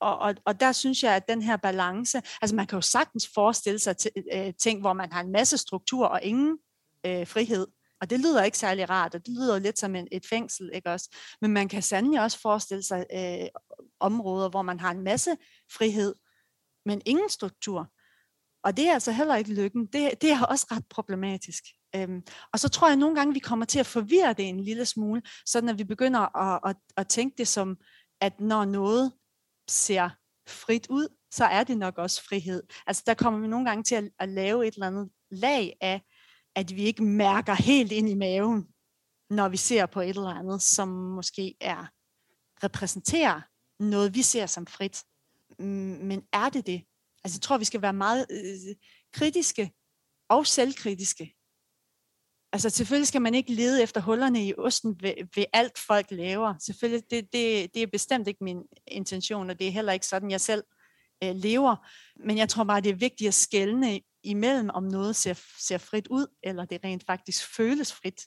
Og, 0.00 0.18
og, 0.18 0.34
og 0.44 0.60
der 0.60 0.72
synes 0.72 1.02
jeg, 1.02 1.16
at 1.16 1.28
den 1.28 1.42
her 1.42 1.56
balance, 1.56 2.22
altså 2.42 2.56
man 2.56 2.66
kan 2.66 2.76
jo 2.76 2.80
sagtens 2.80 3.30
forestille 3.34 3.78
sig 3.78 3.94
t- 4.02 4.38
øh, 4.38 4.54
ting, 4.54 4.80
hvor 4.80 4.92
man 4.92 5.12
har 5.12 5.20
en 5.20 5.32
masse 5.32 5.58
struktur 5.58 6.06
og 6.06 6.22
ingen 6.22 6.58
øh, 7.06 7.26
frihed. 7.26 7.66
Og 8.00 8.10
det 8.10 8.20
lyder 8.20 8.42
ikke 8.42 8.58
særlig 8.58 8.90
rart, 8.90 9.14
og 9.14 9.26
det 9.26 9.34
lyder 9.34 9.58
lidt 9.58 9.78
som 9.78 9.94
en, 9.94 10.08
et 10.12 10.26
fængsel, 10.26 10.70
ikke 10.74 10.90
også? 10.90 11.16
Men 11.40 11.52
man 11.52 11.68
kan 11.68 11.82
sandelig 11.82 12.20
også 12.20 12.40
forestille 12.40 12.82
sig 12.82 13.06
øh, 13.14 13.48
områder, 14.00 14.48
hvor 14.48 14.62
man 14.62 14.80
har 14.80 14.90
en 14.90 15.02
masse 15.02 15.36
frihed, 15.72 16.14
men 16.86 17.02
ingen 17.06 17.28
struktur. 17.28 17.92
Og 18.64 18.76
det 18.76 18.88
er 18.88 18.94
altså 18.94 19.12
heller 19.12 19.36
ikke 19.36 19.54
lykken. 19.54 19.86
Det, 19.86 20.22
det 20.22 20.30
er 20.30 20.44
også 20.44 20.66
ret 20.70 20.86
problematisk. 20.90 21.64
Øhm, 21.96 22.22
og 22.52 22.58
så 22.58 22.68
tror 22.68 22.86
jeg 22.86 22.92
at 22.92 22.98
nogle 22.98 23.16
gange, 23.16 23.34
vi 23.34 23.38
kommer 23.40 23.66
til 23.66 23.78
at 23.78 23.86
forvirre 23.86 24.32
det 24.32 24.48
en 24.48 24.60
lille 24.60 24.86
smule, 24.86 25.22
sådan 25.46 25.68
at 25.68 25.78
vi 25.78 25.84
begynder 25.84 26.36
at, 26.36 26.60
at, 26.70 26.76
at 26.96 27.08
tænke 27.08 27.38
det 27.38 27.48
som, 27.48 27.76
at 28.20 28.40
når 28.40 28.64
noget 28.64 29.12
ser 29.68 30.08
frit 30.48 30.86
ud, 30.90 31.08
så 31.32 31.44
er 31.44 31.64
det 31.64 31.78
nok 31.78 31.98
også 31.98 32.24
frihed. 32.24 32.62
Altså 32.86 33.02
der 33.06 33.14
kommer 33.14 33.40
vi 33.40 33.46
nogle 33.46 33.68
gange 33.68 33.82
til 33.82 33.94
at, 33.94 34.04
at 34.18 34.28
lave 34.28 34.66
et 34.66 34.74
eller 34.74 34.86
andet 34.86 35.10
lag 35.30 35.76
af, 35.80 36.02
at 36.60 36.76
vi 36.76 36.84
ikke 36.84 37.02
mærker 37.02 37.54
helt 37.54 37.92
ind 37.92 38.08
i 38.08 38.14
maven, 38.14 38.66
når 39.30 39.48
vi 39.48 39.56
ser 39.56 39.86
på 39.86 40.00
et 40.00 40.08
eller 40.08 40.34
andet, 40.34 40.62
som 40.62 40.88
måske 40.88 41.54
er 41.60 41.86
repræsenterer 42.64 43.40
noget, 43.82 44.14
vi 44.14 44.22
ser 44.22 44.46
som 44.46 44.66
frit. 44.66 45.02
Mm, 45.58 45.98
men 46.02 46.22
er 46.32 46.48
det 46.48 46.66
det? 46.66 46.82
Altså 47.24 47.36
jeg 47.36 47.42
tror, 47.42 47.58
vi 47.58 47.64
skal 47.64 47.82
være 47.82 47.92
meget 47.92 48.26
øh, 48.30 48.74
kritiske 49.12 49.72
og 50.28 50.46
selvkritiske. 50.46 51.34
Altså 52.52 52.70
selvfølgelig 52.70 53.08
skal 53.08 53.22
man 53.22 53.34
ikke 53.34 53.52
lede 53.52 53.82
efter 53.82 54.00
hullerne 54.00 54.46
i 54.46 54.54
osten 54.58 54.96
ved, 55.02 55.14
ved 55.34 55.44
alt 55.52 55.78
folk 55.78 56.06
laver. 56.10 56.54
Selvfølgelig, 56.58 57.10
det, 57.10 57.32
det, 57.32 57.74
det 57.74 57.82
er 57.82 57.86
bestemt 57.86 58.28
ikke 58.28 58.44
min 58.44 58.62
intention, 58.86 59.50
og 59.50 59.58
det 59.58 59.66
er 59.66 59.72
heller 59.72 59.92
ikke 59.92 60.06
sådan, 60.06 60.30
jeg 60.30 60.40
selv 60.40 60.64
øh, 61.24 61.34
lever. 61.34 61.76
Men 62.26 62.38
jeg 62.38 62.48
tror 62.48 62.64
bare, 62.64 62.80
det 62.80 62.90
er 62.90 62.94
vigtigt 62.94 63.28
at 63.28 63.34
skælne 63.34 64.00
imellem, 64.22 64.70
om 64.74 64.82
noget 64.82 65.16
ser, 65.16 65.40
ser 65.58 65.78
frit 65.78 66.08
ud, 66.08 66.26
eller 66.42 66.64
det 66.64 66.84
rent 66.84 67.06
faktisk 67.06 67.56
føles 67.56 67.92
frit 67.92 68.20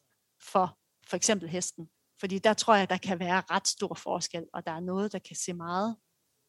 for 0.51 0.77
for 1.07 1.15
eksempel 1.15 1.49
hesten. 1.49 1.89
Fordi 2.19 2.39
der 2.39 2.53
tror 2.53 2.75
jeg, 2.75 2.89
der 2.89 2.97
kan 2.97 3.19
være 3.19 3.43
ret 3.51 3.67
stor 3.67 3.93
forskel, 3.93 4.45
og 4.53 4.65
der 4.65 4.71
er 4.71 4.79
noget, 4.79 5.11
der 5.11 5.19
kan 5.19 5.35
se 5.35 5.53
meget, 5.53 5.95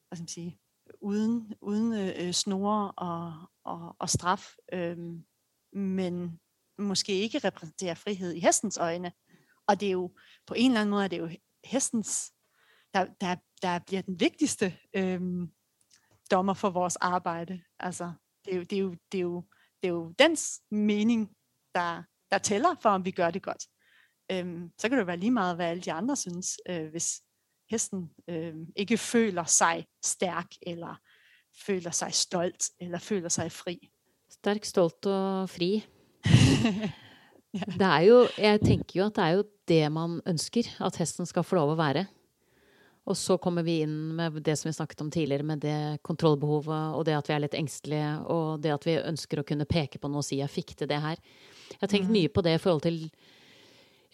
hvad 0.08 0.16
skal 0.16 0.22
man 0.22 0.28
sige, 0.28 0.60
uden, 1.00 1.54
uden 1.60 1.92
øh, 1.92 2.32
snore 2.32 2.92
og, 2.92 3.50
og, 3.64 3.96
og 3.98 4.10
straf, 4.10 4.54
øh, 4.72 4.98
men 5.72 6.40
måske 6.78 7.12
ikke 7.12 7.38
repræsenterer 7.38 7.94
frihed 7.94 8.32
i 8.32 8.40
hestens 8.40 8.78
øjne. 8.78 9.12
Og 9.66 9.80
det 9.80 9.88
er 9.88 9.92
jo, 9.92 10.16
på 10.46 10.54
en 10.54 10.70
eller 10.70 10.80
anden 10.80 10.90
måde, 10.90 11.04
er 11.04 11.08
det 11.08 11.18
jo 11.18 11.28
hestens, 11.64 12.32
der, 12.94 13.06
der, 13.20 13.36
der 13.62 13.78
bliver 13.78 14.02
den 14.02 14.20
vigtigste 14.20 14.78
øh, 14.94 15.48
dommer 16.30 16.54
for 16.54 16.70
vores 16.70 16.96
arbejde. 16.96 17.62
Altså, 17.78 18.12
det 18.44 18.52
er 18.52 18.56
jo, 18.56 18.62
det 18.62 18.76
er 18.76 18.80
jo, 18.80 18.94
det 19.12 19.18
er 19.18 19.22
jo, 19.22 19.42
det 19.82 19.88
er 19.88 19.92
jo 19.92 20.14
dens 20.18 20.60
mening, 20.70 21.30
der, 21.74 22.02
der 22.30 22.38
tæller 22.38 22.74
for, 22.82 22.88
om 22.88 23.04
vi 23.04 23.10
gør 23.10 23.30
det 23.30 23.42
godt. 23.42 23.64
Øhm, 24.32 24.70
så 24.78 24.88
kan 24.88 24.98
det 24.98 25.06
være 25.06 25.16
lige 25.16 25.30
meget, 25.30 25.56
hvad 25.56 25.66
alle 25.66 25.82
de 25.82 25.92
andre 25.92 26.16
synes, 26.16 26.58
øh, 26.68 26.90
hvis 26.90 27.22
hesten 27.70 28.10
øh, 28.28 28.54
ikke 28.76 28.98
føler 28.98 29.44
sig 29.44 29.86
stærk, 30.04 30.46
eller 30.62 31.00
føler 31.66 31.90
sig 31.90 32.14
stolt, 32.14 32.70
eller 32.80 32.98
føler 32.98 33.28
sig 33.28 33.52
fri. 33.52 33.90
Stærk, 34.30 34.64
stolt 34.64 35.06
og 35.06 35.50
fri. 35.50 35.86
ja. 37.54 37.64
Det 37.66 37.82
er 37.82 38.00
jo, 38.00 38.28
jeg 38.38 38.60
tænker 38.60 39.00
jo, 39.00 39.06
at 39.06 39.16
det 39.16 39.24
er 39.24 39.28
jo 39.28 39.44
det, 39.68 39.92
man 39.92 40.20
ønsker, 40.26 40.84
at 40.84 40.96
hesten 40.96 41.26
skal 41.26 41.42
få 41.42 41.54
lov 41.54 41.72
at 41.72 41.78
være. 41.78 42.06
Og 43.04 43.16
så 43.20 43.37
kommer 43.37 43.66
vi 43.66 43.82
inn 43.84 44.14
med 44.16 44.38
det 44.46 44.54
som 44.56 44.70
vi 44.70 44.76
snakket 44.76 45.02
om 45.04 45.11
tidligere, 45.12 45.44
med 45.44 45.61
det 45.61 46.00
kontrollbehovet, 46.06 46.94
og 46.96 47.04
det 47.04 47.18
at 47.18 47.28
vi 47.28 47.34
er 47.37 47.42
litt 47.44 47.56
engstelige, 47.58 48.12
og 48.32 48.62
det 48.64 48.73
at 48.73 48.87
vi 48.88 48.96
ønsker 48.96 49.42
å 49.42 49.46
kunne 49.46 49.68
peke 49.68 50.00
på 50.00 50.08
noe 50.08 50.23
og 50.23 50.25
si 50.25 50.40
'jeg 50.40 50.49
fikk 50.49 50.76
til 50.76 50.88
det 50.88 51.00
her'. 51.04 51.20
Jeg 51.70 51.80
har 51.80 51.88
tenkt 51.88 52.08
mm. 52.08 52.16
mye 52.16 52.28
på 52.32 52.42
det 52.42 52.54
i 52.54 52.62
forhold 52.62 52.82
til 52.82 53.11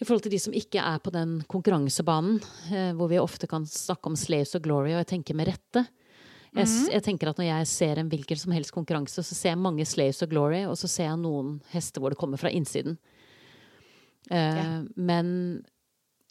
i 0.00 0.04
forhold 0.04 0.23
til 0.23 0.32
de 0.32 0.38
som 0.40 0.54
ikke 0.56 0.80
er 0.80 0.99
på 0.99 1.12
den 1.12 1.42
konkurransebanen, 1.44 2.40
eh, 2.73 2.92
hvor 2.97 3.11
vi 3.11 3.18
ofte 3.20 3.47
kan 3.47 3.66
snakke 3.66 4.06
om 4.06 4.16
slaves 4.16 4.54
og 4.54 4.62
glory, 4.62 4.94
og 4.94 5.04
jeg 5.04 5.06
tenker 5.06 5.37
med 5.37 5.49
rette. 5.49 5.87
Jeg, 6.50 6.66
mm. 6.66 6.88
jeg, 6.90 7.02
tenker 7.02 7.30
at 7.30 7.38
Når 7.38 7.47
jeg 7.47 7.66
ser 7.70 7.99
en 8.00 8.09
hvilken 8.11 8.37
som 8.37 8.52
helst 8.52 8.73
konkurranse, 8.75 9.23
så 9.23 9.35
ser 9.35 9.52
jeg 9.52 9.62
mange 9.62 9.85
Slaves 9.87 10.23
of 10.23 10.30
Glory, 10.32 10.64
og 10.66 10.75
så 10.80 10.88
ser 10.90 11.04
jeg 11.04 11.20
noen 11.20 11.61
hester 11.70 12.02
hvor 12.02 12.11
det 12.11 12.18
kommer 12.18 12.40
fra 12.42 12.50
innsiden. 12.50 12.99
Uh, 14.30 14.37
ja. 14.37 14.64
Men 14.97 15.28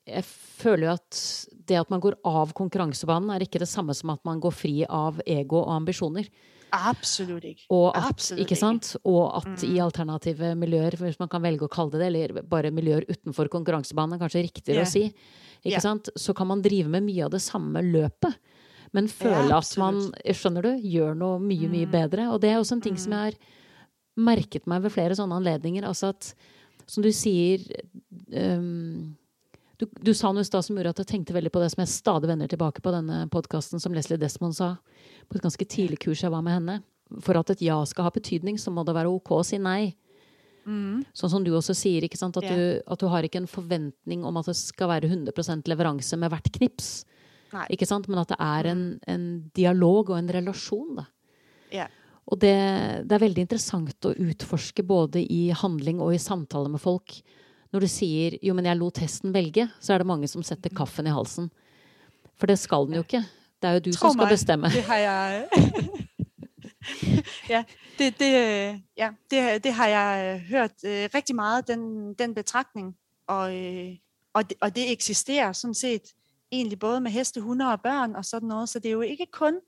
jeg 0.09 0.25
føler 0.27 0.87
jo 0.87 0.93
at 0.97 1.23
det 1.69 1.79
at 1.79 1.91
man 1.93 2.01
går 2.03 2.17
av 2.27 2.53
konkurransebanen, 2.57 3.31
er 3.33 3.45
ikke 3.45 3.61
det 3.61 3.69
samme 3.69 3.95
som 3.97 4.13
at 4.15 4.23
man 4.27 4.41
går 4.41 4.55
fri 4.55 4.73
av 4.85 5.21
ego 5.25 5.61
og 5.61 5.75
ambisjoner. 5.77 6.29
Absolutt 6.75 7.45
ikke. 7.49 7.65
Og 7.73 7.87
at, 7.97 8.05
Absolutt 8.11 8.43
ikke 8.43 8.57
sant? 8.59 8.91
Og 9.09 9.23
at 9.39 9.49
mm. 9.49 9.65
i 9.69 9.79
alternative 9.81 10.51
miljøer, 10.59 10.97
hvis 11.01 11.19
man 11.21 11.31
kan 11.31 11.43
velge 11.43 11.65
å 11.65 11.71
kalle 11.71 11.95
det 11.95 12.01
det, 12.03 12.09
eller 12.09 12.49
bare 12.49 12.73
miljøer 12.73 13.07
utenfor 13.09 13.49
konkurransebanen, 13.53 14.17
er 14.17 14.23
kanskje 14.23 14.45
riktigere 14.45 14.83
yeah. 14.83 14.89
å 14.89 14.93
si, 14.93 15.05
ikke 15.63 15.75
yeah. 15.75 15.85
sant? 15.85 16.11
så 16.17 16.35
kan 16.37 16.49
man 16.51 16.63
drive 16.65 16.91
med 16.91 17.07
mye 17.07 17.25
av 17.25 17.33
det 17.33 17.41
samme 17.45 17.83
løpet. 17.85 18.37
Men 18.95 19.09
føle 19.11 19.51
ja, 19.51 19.59
at 19.61 19.71
man 19.77 20.01
skjønner 20.33 20.65
du, 20.65 20.71
gjør 20.89 21.17
noe 21.17 21.41
mye, 21.41 21.69
mye 21.69 21.89
mm. 21.89 21.93
bedre. 21.93 22.29
Og 22.33 22.41
det 22.41 22.53
er 22.53 22.61
også 22.61 22.79
en 22.79 22.85
ting 22.85 22.97
mm. 22.97 23.01
som 23.03 23.17
jeg 23.17 23.31
har 23.31 23.41
merket 24.19 24.65
meg 24.69 24.83
ved 24.85 24.93
flere 24.93 25.17
sånne 25.17 25.37
anledninger. 25.41 25.85
Altså 25.85 26.09
at, 26.13 26.31
som 26.89 27.05
du 27.05 27.11
sier 27.13 27.61
um, 28.33 29.13
du, 29.79 29.87
du, 29.87 30.11
sa 30.13 30.33
noe 30.33 30.43
i 30.43 30.47
stad 30.47 30.65
som 30.65 30.75
gjorde 30.75 30.91
at 30.91 31.01
jeg 31.03 31.11
tenkte 31.13 31.35
veldig 31.35 31.51
på 31.55 31.61
det 31.63 31.69
som 31.71 31.81
jeg 31.83 31.91
stadig 31.93 32.29
vender 32.29 32.51
tilbake 32.51 32.83
på 32.83 32.91
denne 32.93 33.23
podkasten, 33.31 33.79
som 33.79 33.95
Leslie 33.95 34.19
Desmond 34.19 34.57
sa 34.57 34.73
på 35.29 35.37
et 35.37 35.45
ganske 35.45 35.67
tidlig 35.71 36.01
kurs 36.03 36.23
jeg 36.25 36.33
var 36.33 36.43
med 36.43 36.57
henne. 36.57 36.75
For 37.25 37.39
at 37.39 37.53
et 37.53 37.63
ja 37.65 37.77
skal 37.89 38.09
ha 38.09 38.13
betydning, 38.13 38.59
så 38.59 38.73
må 38.75 38.83
det 38.85 38.97
være 38.97 39.11
ok 39.11 39.31
å 39.39 39.45
si 39.47 39.59
nei. 39.61 39.93
Mm. 40.67 41.05
Sånn 41.15 41.31
som 41.31 41.45
du 41.45 41.53
også 41.55 41.73
sier, 41.77 42.03
ikke 42.05 42.19
sant? 42.19 42.37
At, 42.37 42.45
yeah. 42.45 42.59
du, 42.59 42.91
at, 42.91 42.99
du, 43.01 43.07
har 43.09 43.25
ikke 43.25 43.41
en 43.41 43.49
forventning 43.49 44.25
om 44.27 44.37
at 44.41 44.51
det 44.51 44.57
skal 44.59 44.91
være 44.91 45.09
100 45.09 45.63
leveranse 45.71 46.19
med 46.19 46.33
hvert 46.33 46.51
knips. 46.59 46.91
Ikke 47.71 47.87
sant? 47.89 48.11
Men 48.11 48.21
at 48.21 48.35
det 48.35 48.37
er 48.43 48.69
en, 48.73 48.83
mm. 48.99 49.07
en 49.09 49.25
dialog 49.57 50.11
og 50.11 50.19
en 50.19 50.29
relasjon. 50.35 50.99
Da. 50.99 51.07
Yeah. 51.73 51.95
Og 52.29 52.37
det, 52.43 52.55
det, 53.07 53.15
er 53.15 53.23
veldig 53.23 53.47
interessant 53.47 54.05
å 54.05 54.13
utforske 54.13 54.85
både 54.85 55.23
i 55.23 55.47
handling 55.55 56.03
og 56.03 56.13
i 56.13 56.21
samtale 56.21 56.69
med 56.69 56.83
folk 56.83 57.21
når 57.71 57.79
du 57.79 57.87
sier 57.87 58.37
'jo, 58.41 58.53
men 58.53 58.65
jeg 58.65 58.77
lot 58.77 58.97
hesten 58.97 59.35
velge', 59.35 59.67
så 59.79 59.93
er 59.93 59.97
det 59.97 60.07
mange 60.07 60.27
som 60.27 60.43
setter 60.43 60.69
kaffen 60.69 61.07
i 61.07 61.09
halsen. 61.09 61.51
For 62.37 62.47
det 62.47 62.59
skal 62.59 62.87
den 62.87 62.93
jo 62.93 62.99
ikke. 62.99 63.25
Det 63.61 63.67
er 63.67 63.71
jo 63.71 63.79
du 63.79 63.91
Tror 63.91 64.09
som 64.09 64.13
skal 64.13 64.25
meg, 64.25 64.29
bestemme. 64.29 64.67
Det 64.67 64.83
har 64.83 64.97
jeg 64.97 65.47
ja, 67.53 67.63
det, 67.97 68.19
det, 68.19 68.31
ja 68.97 69.09
det, 69.31 69.63
det, 69.63 69.73
har 69.73 69.87
jeg 69.87 70.41
hørt 70.49 70.71
uh, 70.83 70.89
rigtig 70.89 71.35
meget, 71.35 71.67
den, 71.67 72.13
den 72.13 72.35
betragtning. 72.35 72.95
Og, 73.27 73.55
uh, 73.55 73.95
og, 74.33 74.49
det, 74.49 74.57
og 74.61 74.75
det 74.75 74.91
eksisterer 74.91 75.53
sådan 75.53 75.73
set 75.73 76.01
egentlig 76.51 76.79
både 76.79 77.01
med 77.01 77.11
heste, 77.11 77.41
hunde 77.41 77.71
og 77.71 77.81
børn 77.81 78.15
og 78.15 78.25
sådan 78.25 78.47
noget. 78.47 78.69
Så 78.69 78.79
det 78.79 78.89
er 78.89 78.93
jo 78.93 79.01
ikke 79.01 79.27
kun 79.31 79.59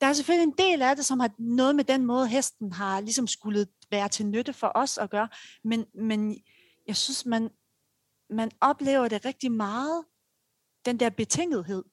der 0.00 0.06
er 0.06 0.12
selvfølgelig 0.12 0.42
en 0.42 0.54
del 0.58 0.82
af 0.82 0.96
det, 0.96 1.04
som 1.04 1.20
har 1.20 1.30
noget 1.38 1.76
med 1.76 1.84
den 1.84 2.06
måde, 2.06 2.28
hesten 2.28 2.72
har 2.72 3.00
ligesom 3.00 3.26
skulle 3.26 3.66
være 3.90 4.08
til 4.08 4.26
nytte 4.26 4.52
for 4.52 4.72
os 4.74 4.98
at 4.98 5.10
gøre. 5.10 5.28
Men, 5.64 5.84
men 5.94 6.36
jeg 6.86 6.96
synes, 6.96 7.26
man, 7.26 7.50
man 8.30 8.50
oplever 8.60 9.08
det 9.08 9.24
rigtig 9.24 9.52
meget, 9.52 10.04
den 10.86 11.00
der 11.00 11.10
betingethed. 11.10 11.84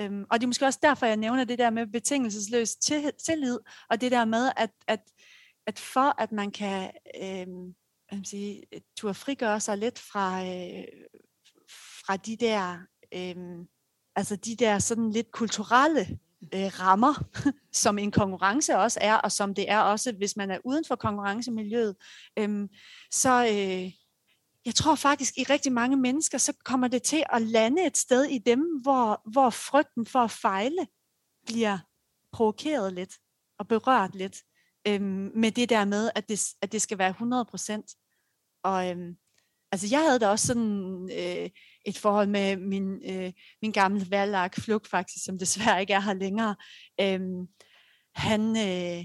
Øhm, 0.00 0.24
og 0.30 0.40
det 0.40 0.44
er 0.44 0.46
måske 0.46 0.66
også 0.66 0.78
derfor, 0.82 1.06
jeg 1.06 1.16
nævner 1.16 1.44
det 1.44 1.58
der 1.58 1.70
med 1.70 1.86
betingelsesløs 1.86 2.76
tillid, 3.26 3.58
og 3.90 4.00
det 4.00 4.12
der 4.12 4.24
med, 4.24 4.52
at, 4.56 4.70
at, 4.86 5.00
at 5.66 5.78
for 5.78 6.20
at 6.20 6.32
man 6.32 6.50
kan 6.50 6.90
øhm, 7.22 7.74
jeg 8.10 8.20
sige, 8.24 8.62
turde 8.96 9.14
frigøre 9.14 9.60
sig 9.60 9.78
lidt 9.78 9.98
fra, 9.98 10.44
øh, 10.44 10.84
fra 12.06 12.16
de 12.16 12.36
der, 12.36 12.78
øh, 13.14 13.66
altså 14.16 14.36
de 14.36 14.56
der 14.56 14.78
sådan 14.78 15.10
lidt 15.10 15.30
kulturelle 15.30 16.18
øh, 16.54 16.80
rammer, 16.80 17.24
som 17.82 17.98
en 17.98 18.10
konkurrence 18.10 18.76
også 18.76 18.98
er, 19.02 19.14
og 19.14 19.32
som 19.32 19.54
det 19.54 19.70
er 19.70 19.78
også, 19.78 20.12
hvis 20.12 20.36
man 20.36 20.50
er 20.50 20.58
uden 20.64 20.84
for 20.84 20.96
konkurrencemiljøet, 20.96 21.96
øh, 22.38 22.68
så, 23.10 23.46
øh, 23.46 24.03
jeg 24.66 24.74
tror 24.74 24.94
faktisk, 24.94 25.38
i 25.38 25.42
rigtig 25.42 25.72
mange 25.72 25.96
mennesker, 25.96 26.38
så 26.38 26.52
kommer 26.64 26.88
det 26.88 27.02
til 27.02 27.24
at 27.32 27.42
lande 27.42 27.86
et 27.86 27.96
sted 27.96 28.24
i 28.24 28.38
dem, 28.38 28.60
hvor, 28.82 29.30
hvor 29.32 29.50
frygten 29.50 30.06
for 30.06 30.18
at 30.18 30.30
fejle 30.30 30.86
bliver 31.46 31.78
provokeret 32.32 32.92
lidt 32.92 33.14
og 33.58 33.68
berørt 33.68 34.14
lidt 34.14 34.36
øhm, 34.86 35.30
med 35.34 35.50
det 35.50 35.68
der 35.68 35.84
med, 35.84 36.10
at 36.14 36.28
det, 36.28 36.40
at 36.62 36.72
det 36.72 36.82
skal 36.82 36.98
være 36.98 37.08
100 37.08 37.44
procent. 37.44 37.90
Og 38.62 38.90
øhm, 38.90 39.16
altså 39.72 39.86
jeg 39.90 40.00
havde 40.00 40.18
da 40.18 40.28
også 40.28 40.46
sådan 40.46 41.10
øh, 41.12 41.50
et 41.86 41.98
forhold 41.98 42.28
med 42.28 42.56
min, 42.56 43.10
øh, 43.10 43.32
min 43.62 43.72
gamle 43.72 44.10
valgak, 44.10 44.54
Flug 44.60 44.86
faktisk, 44.86 45.24
som 45.24 45.38
desværre 45.38 45.80
ikke 45.80 45.92
er 45.92 46.00
her 46.00 46.14
længere. 46.14 46.56
Øhm, 47.00 47.46
han, 48.14 48.56
øh, 48.56 49.04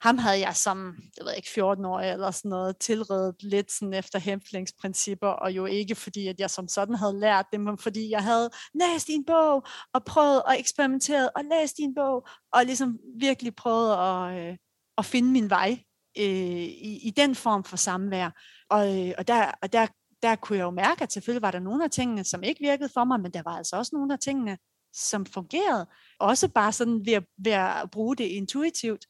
ham 0.00 0.18
havde 0.18 0.40
jeg 0.40 0.56
som, 0.56 0.96
jeg 1.16 1.24
ved 1.24 1.32
ikke, 1.36 1.50
14 1.50 1.84
år 1.84 2.00
eller 2.00 2.30
sådan 2.30 2.48
noget, 2.48 2.78
tilredet 2.78 3.42
lidt 3.42 3.72
sådan 3.72 3.94
efter 3.94 4.18
hæmplingsprincipper, 4.18 5.28
og 5.28 5.52
jo 5.52 5.66
ikke 5.66 5.94
fordi, 5.94 6.26
at 6.26 6.40
jeg 6.40 6.50
som 6.50 6.68
sådan 6.68 6.94
havde 6.94 7.20
lært 7.20 7.46
det, 7.52 7.60
men 7.60 7.78
fordi 7.78 8.10
jeg 8.10 8.22
havde 8.22 8.50
læst 8.74 9.06
din 9.06 9.24
bog, 9.24 9.66
og 9.94 10.04
prøvet 10.04 10.42
at 10.48 10.58
eksperimentere, 10.58 11.30
og 11.30 11.44
læst 11.44 11.76
din 11.76 11.94
bog, 11.94 12.28
og 12.52 12.64
ligesom 12.64 12.98
virkelig 13.20 13.54
prøvet 13.54 13.92
at, 13.92 14.48
øh, 14.48 14.56
at 14.98 15.04
finde 15.04 15.30
min 15.30 15.50
vej 15.50 15.78
øh, 16.18 16.24
i, 16.24 17.00
i 17.02 17.12
den 17.16 17.34
form 17.34 17.64
for 17.64 17.76
samvær. 17.76 18.30
Og, 18.70 19.08
øh, 19.08 19.14
og, 19.18 19.28
der, 19.28 19.52
og 19.62 19.72
der, 19.72 19.86
der 20.22 20.36
kunne 20.36 20.58
jeg 20.58 20.64
jo 20.64 20.70
mærke, 20.70 21.02
at 21.02 21.12
selvfølgelig 21.12 21.42
var 21.42 21.50
der 21.50 21.58
nogle 21.58 21.84
af 21.84 21.90
tingene, 21.90 22.24
som 22.24 22.42
ikke 22.42 22.60
virkede 22.60 22.88
for 22.94 23.04
mig, 23.04 23.20
men 23.20 23.32
der 23.32 23.42
var 23.44 23.56
altså 23.56 23.76
også 23.76 23.90
nogle 23.92 24.12
af 24.12 24.18
tingene, 24.18 24.58
som 24.94 25.26
fungerede. 25.26 25.86
Også 26.20 26.48
bare 26.48 26.72
sådan 26.72 27.06
ved 27.06 27.12
at, 27.12 27.24
ved 27.38 27.52
at 27.52 27.90
bruge 27.90 28.16
det 28.16 28.24
intuitivt 28.24 29.06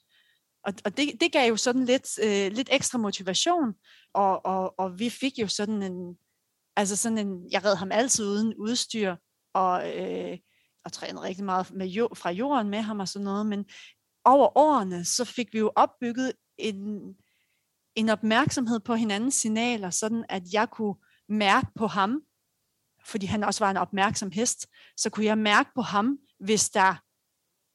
og, 0.69 0.75
og 0.85 0.97
det, 0.97 1.21
det 1.21 1.33
gav 1.33 1.49
jo 1.49 1.57
sådan 1.57 1.85
lidt, 1.85 2.19
øh, 2.23 2.53
lidt 2.53 2.69
ekstra 2.73 2.99
motivation, 2.99 3.75
og, 4.15 4.47
og, 4.47 4.79
og 4.79 4.99
vi 4.99 5.11
fik 5.11 5.39
jo 5.39 5.49
sådan 5.49 5.83
en, 5.83 6.19
altså 6.77 6.97
sådan 6.97 7.19
en, 7.19 7.53
jeg 7.53 7.65
red 7.65 7.77
ham 7.77 7.93
altid 7.93 8.27
uden 8.27 8.55
udstyr, 8.55 9.17
og, 9.55 9.99
øh, 9.99 10.39
og 10.85 10.93
trænede 10.93 11.23
rigtig 11.23 11.45
meget 11.45 11.71
med 11.75 11.87
jord, 11.87 12.17
fra 12.17 12.31
jorden 12.31 12.71
med 12.71 12.81
ham 12.81 13.01
og 13.01 13.09
sådan 13.09 13.25
noget, 13.25 13.47
men 13.47 13.65
over 14.25 14.59
årene, 14.59 15.05
så 15.05 15.25
fik 15.25 15.53
vi 15.53 15.59
jo 15.59 15.73
opbygget 15.77 16.33
en, 16.59 17.15
en 17.95 18.09
opmærksomhed 18.09 18.81
på 18.81 18.95
hinandens 18.95 19.35
signaler, 19.35 19.91
sådan 19.91 20.25
at 20.29 20.43
jeg 20.53 20.71
kunne 20.71 20.95
mærke 21.29 21.67
på 21.77 21.87
ham, 21.87 22.21
fordi 23.07 23.27
han 23.27 23.45
også 23.45 23.65
var 23.65 23.71
en 23.71 23.77
opmærksom 23.77 24.31
hest, 24.31 24.67
så 24.97 25.11
kunne 25.11 25.27
jeg 25.27 25.39
mærke 25.39 25.71
på 25.75 25.83
ham, 25.83 26.19
hvis 26.41 26.71
der 26.71 26.95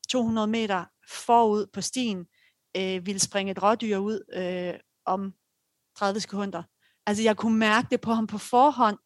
200 0.09 0.47
meter 0.47 0.85
forud 1.09 1.67
på 1.73 1.81
stien 1.81 2.25
øh, 2.77 3.05
ville 3.05 3.19
springe 3.19 3.51
et 3.51 3.63
rådyr 3.63 3.97
ud 3.97 4.19
øh, 4.33 4.79
om 5.05 5.33
30 5.97 6.19
sekunder. 6.19 6.63
Altså 7.07 7.23
jeg 7.23 7.37
kunne 7.37 7.57
mærke 7.57 7.87
det 7.91 8.01
på 8.01 8.13
ham 8.13 8.27
på 8.27 8.37
forhånd, 8.37 8.97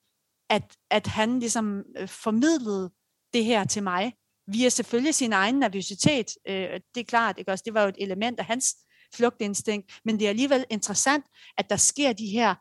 at, 0.50 0.76
at 0.92 1.08
han 1.08 1.40
ligesom 1.40 1.84
øh, 1.98 2.08
formidlede 2.08 2.92
det 3.34 3.46
her 3.46 3.64
til 3.64 3.84
mig, 3.84 4.14
via 4.48 4.70
selvfølgelig 4.70 5.16
sin 5.16 5.34
egen 5.34 5.56
nervøsitet. 5.56 6.26
Øh, 6.48 6.80
det 6.96 7.02
er 7.02 7.06
klart, 7.08 7.38
ikke 7.38 7.52
også? 7.52 7.64
det 7.66 7.74
var 7.74 7.82
jo 7.82 7.88
et 7.88 7.96
element 8.00 8.40
af 8.40 8.46
hans 8.46 8.76
flugtinstinkt, 9.16 10.00
men 10.06 10.20
det 10.20 10.26
er 10.26 10.30
alligevel 10.30 10.66
interessant, 10.70 11.26
at 11.58 11.70
der 11.70 11.76
sker 11.76 12.14
de 12.14 12.28
her 12.28 12.56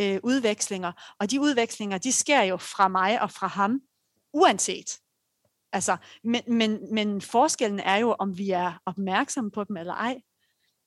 øh, 0.00 0.20
udvekslinger, 0.22 1.14
og 1.20 1.30
de 1.30 1.40
udvekslinger, 1.40 1.98
de 1.98 2.12
sker 2.12 2.42
jo 2.42 2.56
fra 2.56 2.88
mig 2.88 3.22
og 3.22 3.30
fra 3.30 3.46
ham, 3.46 3.80
uanset. 4.32 4.98
Altså, 5.72 5.96
men, 6.24 6.42
men, 6.46 6.94
men 6.94 7.20
forskellen 7.20 7.80
er 7.80 7.96
jo, 7.96 8.16
om 8.18 8.38
vi 8.38 8.50
er 8.50 8.82
opmærksomme 8.86 9.50
på 9.50 9.64
dem 9.64 9.76
eller 9.76 9.94
ej. 9.94 10.20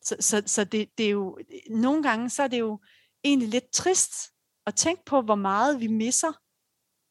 Så, 0.04 0.16
så, 0.20 0.44
så 0.46 0.64
det, 0.64 0.90
det 0.98 1.06
er 1.06 1.10
jo, 1.10 1.40
nogle 1.70 2.04
gange 2.04 2.30
så 2.30 2.44
er 2.44 2.48
det 2.48 2.60
jo 2.60 2.80
egentlig 3.24 3.50
lidt 3.50 3.72
trist 3.74 4.14
at 4.66 4.76
tænke 4.76 5.02
på, 5.06 5.22
hvor 5.22 5.36
meget 5.36 5.80
vi 5.80 5.88
misser 5.88 6.32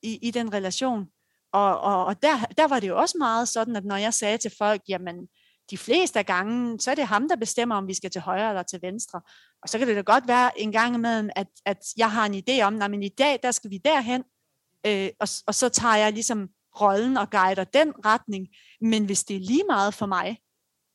i, 0.03 0.19
i 0.23 0.31
den 0.31 0.53
relation. 0.53 1.07
Og, 1.53 1.81
og, 1.81 2.05
og 2.05 2.23
der, 2.23 2.39
der 2.57 2.69
var 2.69 2.81
det 2.81 2.89
jo 2.89 2.99
også 2.99 3.19
meget 3.19 3.49
sådan, 3.49 3.77
at 3.77 3.85
når 3.85 3.97
jeg 3.97 4.15
sagde 4.15 4.39
til 4.39 4.53
folk, 4.59 4.83
jamen 4.89 5.29
de 5.71 5.79
fleste 5.79 6.19
af 6.19 6.27
gangen, 6.27 6.79
så 6.79 6.91
er 6.91 6.95
det 6.95 7.07
ham, 7.07 7.29
der 7.29 7.37
bestemmer, 7.37 7.77
om 7.77 7.89
vi 7.89 7.95
skal 7.95 8.11
til 8.11 8.21
højre 8.21 8.49
eller 8.49 8.63
til 8.63 8.83
venstre. 8.83 9.21
Og 9.63 9.69
så 9.69 9.79
kan 9.79 9.89
det 9.89 9.97
da 9.97 10.01
godt 10.01 10.29
være 10.29 10.61
en 10.61 10.73
gang 10.73 10.95
imellem, 10.95 11.31
at, 11.37 11.47
at 11.67 11.79
jeg 11.97 12.11
har 12.13 12.27
en 12.27 12.35
idé 12.35 12.63
om, 12.63 12.83
at 12.83 12.91
men 12.91 13.03
i 13.03 13.09
dag, 13.09 13.39
der 13.43 13.51
skal 13.51 13.71
vi 13.71 13.79
derhen, 13.79 14.25
øh, 14.87 15.09
og, 15.21 15.29
og 15.47 15.55
så 15.55 15.69
tager 15.69 15.97
jeg 15.97 16.13
ligesom 16.13 16.49
rollen 16.81 17.17
og 17.17 17.31
guider 17.31 17.65
den 17.65 17.93
retning. 18.05 18.49
Men 18.81 19.05
hvis 19.05 19.25
det 19.25 19.37
er 19.37 19.41
lige 19.41 19.65
meget 19.69 19.95
for 19.95 20.07
mig, 20.07 20.39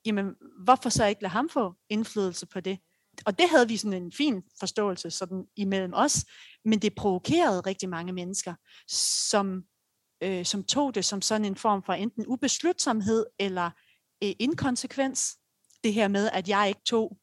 jamen 0.07 0.35
hvorfor 0.63 0.89
så 0.89 1.05
ikke 1.05 1.21
lade 1.21 1.31
ham 1.31 1.49
få 1.49 1.73
indflydelse 1.89 2.45
på 2.45 2.59
det? 2.59 2.79
Og 3.25 3.39
det 3.39 3.49
havde 3.49 3.67
vi 3.67 3.77
sådan 3.77 4.03
en 4.03 4.11
fin 4.11 4.43
forståelse 4.59 5.11
sådan 5.11 5.45
imellem 5.55 5.93
os, 5.93 6.25
men 6.65 6.79
det 6.79 6.95
provokerede 6.95 7.61
rigtig 7.61 7.89
mange 7.89 8.13
mennesker, 8.13 8.53
som, 9.29 9.63
øh, 10.23 10.45
som 10.45 10.63
tog 10.63 10.95
det 10.95 11.05
som 11.05 11.21
sådan 11.21 11.45
en 11.45 11.55
form 11.55 11.83
for 11.83 11.93
enten 11.93 12.27
ubeslutsomhed 12.27 13.25
eller 13.39 13.71
øh, 14.23 14.31
inkonsekvens. 14.39 15.37
Det 15.83 15.93
her 15.93 16.07
med, 16.07 16.29
at 16.33 16.49
jeg 16.49 16.67
ikke 16.67 16.81
tog, 16.85 17.17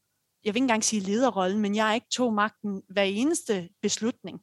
jeg 0.44 0.54
vil 0.54 0.56
ikke 0.56 0.64
engang 0.64 0.84
sige 0.84 1.00
lederrollen, 1.00 1.60
men 1.60 1.76
jeg 1.76 1.94
ikke 1.94 2.10
tog 2.12 2.34
magten 2.34 2.82
hver 2.88 3.02
eneste 3.02 3.68
beslutning. 3.82 4.40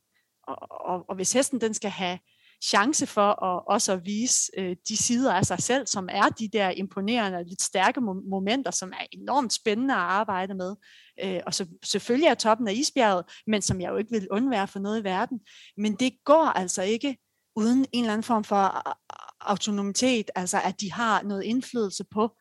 Og, 0.48 0.58
og, 0.72 1.06
og 1.10 1.16
hvis 1.16 1.34
hesten 1.34 1.62
den 1.62 1.74
skal 1.74 1.90
have 1.90 2.20
chance 2.64 3.08
for 3.08 3.44
at 3.44 3.64
også 3.68 3.94
at 3.94 4.06
vise 4.06 4.52
øh, 4.58 4.76
de 4.88 4.98
sider 4.98 5.34
af 5.34 5.46
sig 5.46 5.60
selv, 5.60 5.88
som 5.88 6.10
er 6.12 6.30
de 6.30 6.50
der 6.54 6.70
imponerende, 6.70 7.44
lidt 7.44 7.62
stærke 7.62 8.02
momenter, 8.02 8.72
som 8.72 8.92
er 8.92 9.06
enormt 9.12 9.54
spændende 9.54 9.94
at 9.94 10.00
arbejde 10.00 10.54
med. 10.54 10.76
Øh, 11.24 11.42
og 11.46 11.54
så 11.54 11.66
selvfølgelig 11.84 12.28
er 12.28 12.34
toppen 12.34 12.68
af 12.68 12.74
isbjerget, 12.74 13.26
men 13.48 13.62
som 13.62 13.82
jeg 13.82 13.90
jo 13.90 13.98
ikke 13.98 14.12
vil 14.12 14.28
undvære 14.32 14.68
for 14.68 14.80
noget 14.80 15.02
i 15.02 15.04
verden. 15.04 15.40
Men 15.78 15.96
det 15.96 16.14
går 16.26 16.46
altså 16.46 16.82
ikke 16.82 17.18
uden 17.56 17.86
en 17.92 18.04
eller 18.04 18.14
anden 18.14 18.24
form 18.24 18.44
for 18.44 18.88
øh, 18.88 18.94
autonomitet, 19.42 20.32
altså 20.36 20.62
at 20.62 20.82
de 20.82 20.92
har 20.92 21.24
noget 21.24 21.44
indflydelse 21.44 22.04
på, 22.12 22.36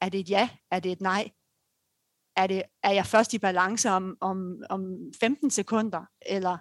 er 0.00 0.08
det 0.08 0.20
et 0.20 0.30
ja, 0.30 0.48
er 0.70 0.80
det 0.80 0.92
et 0.92 1.00
nej, 1.00 1.30
er, 2.36 2.46
det, 2.46 2.62
er 2.82 2.92
jeg 2.92 3.06
først 3.06 3.34
i 3.34 3.38
balance 3.38 3.90
om, 3.90 4.16
om, 4.20 4.62
om 4.70 4.82
15 5.20 5.50
sekunder, 5.50 6.04
eller 6.26 6.58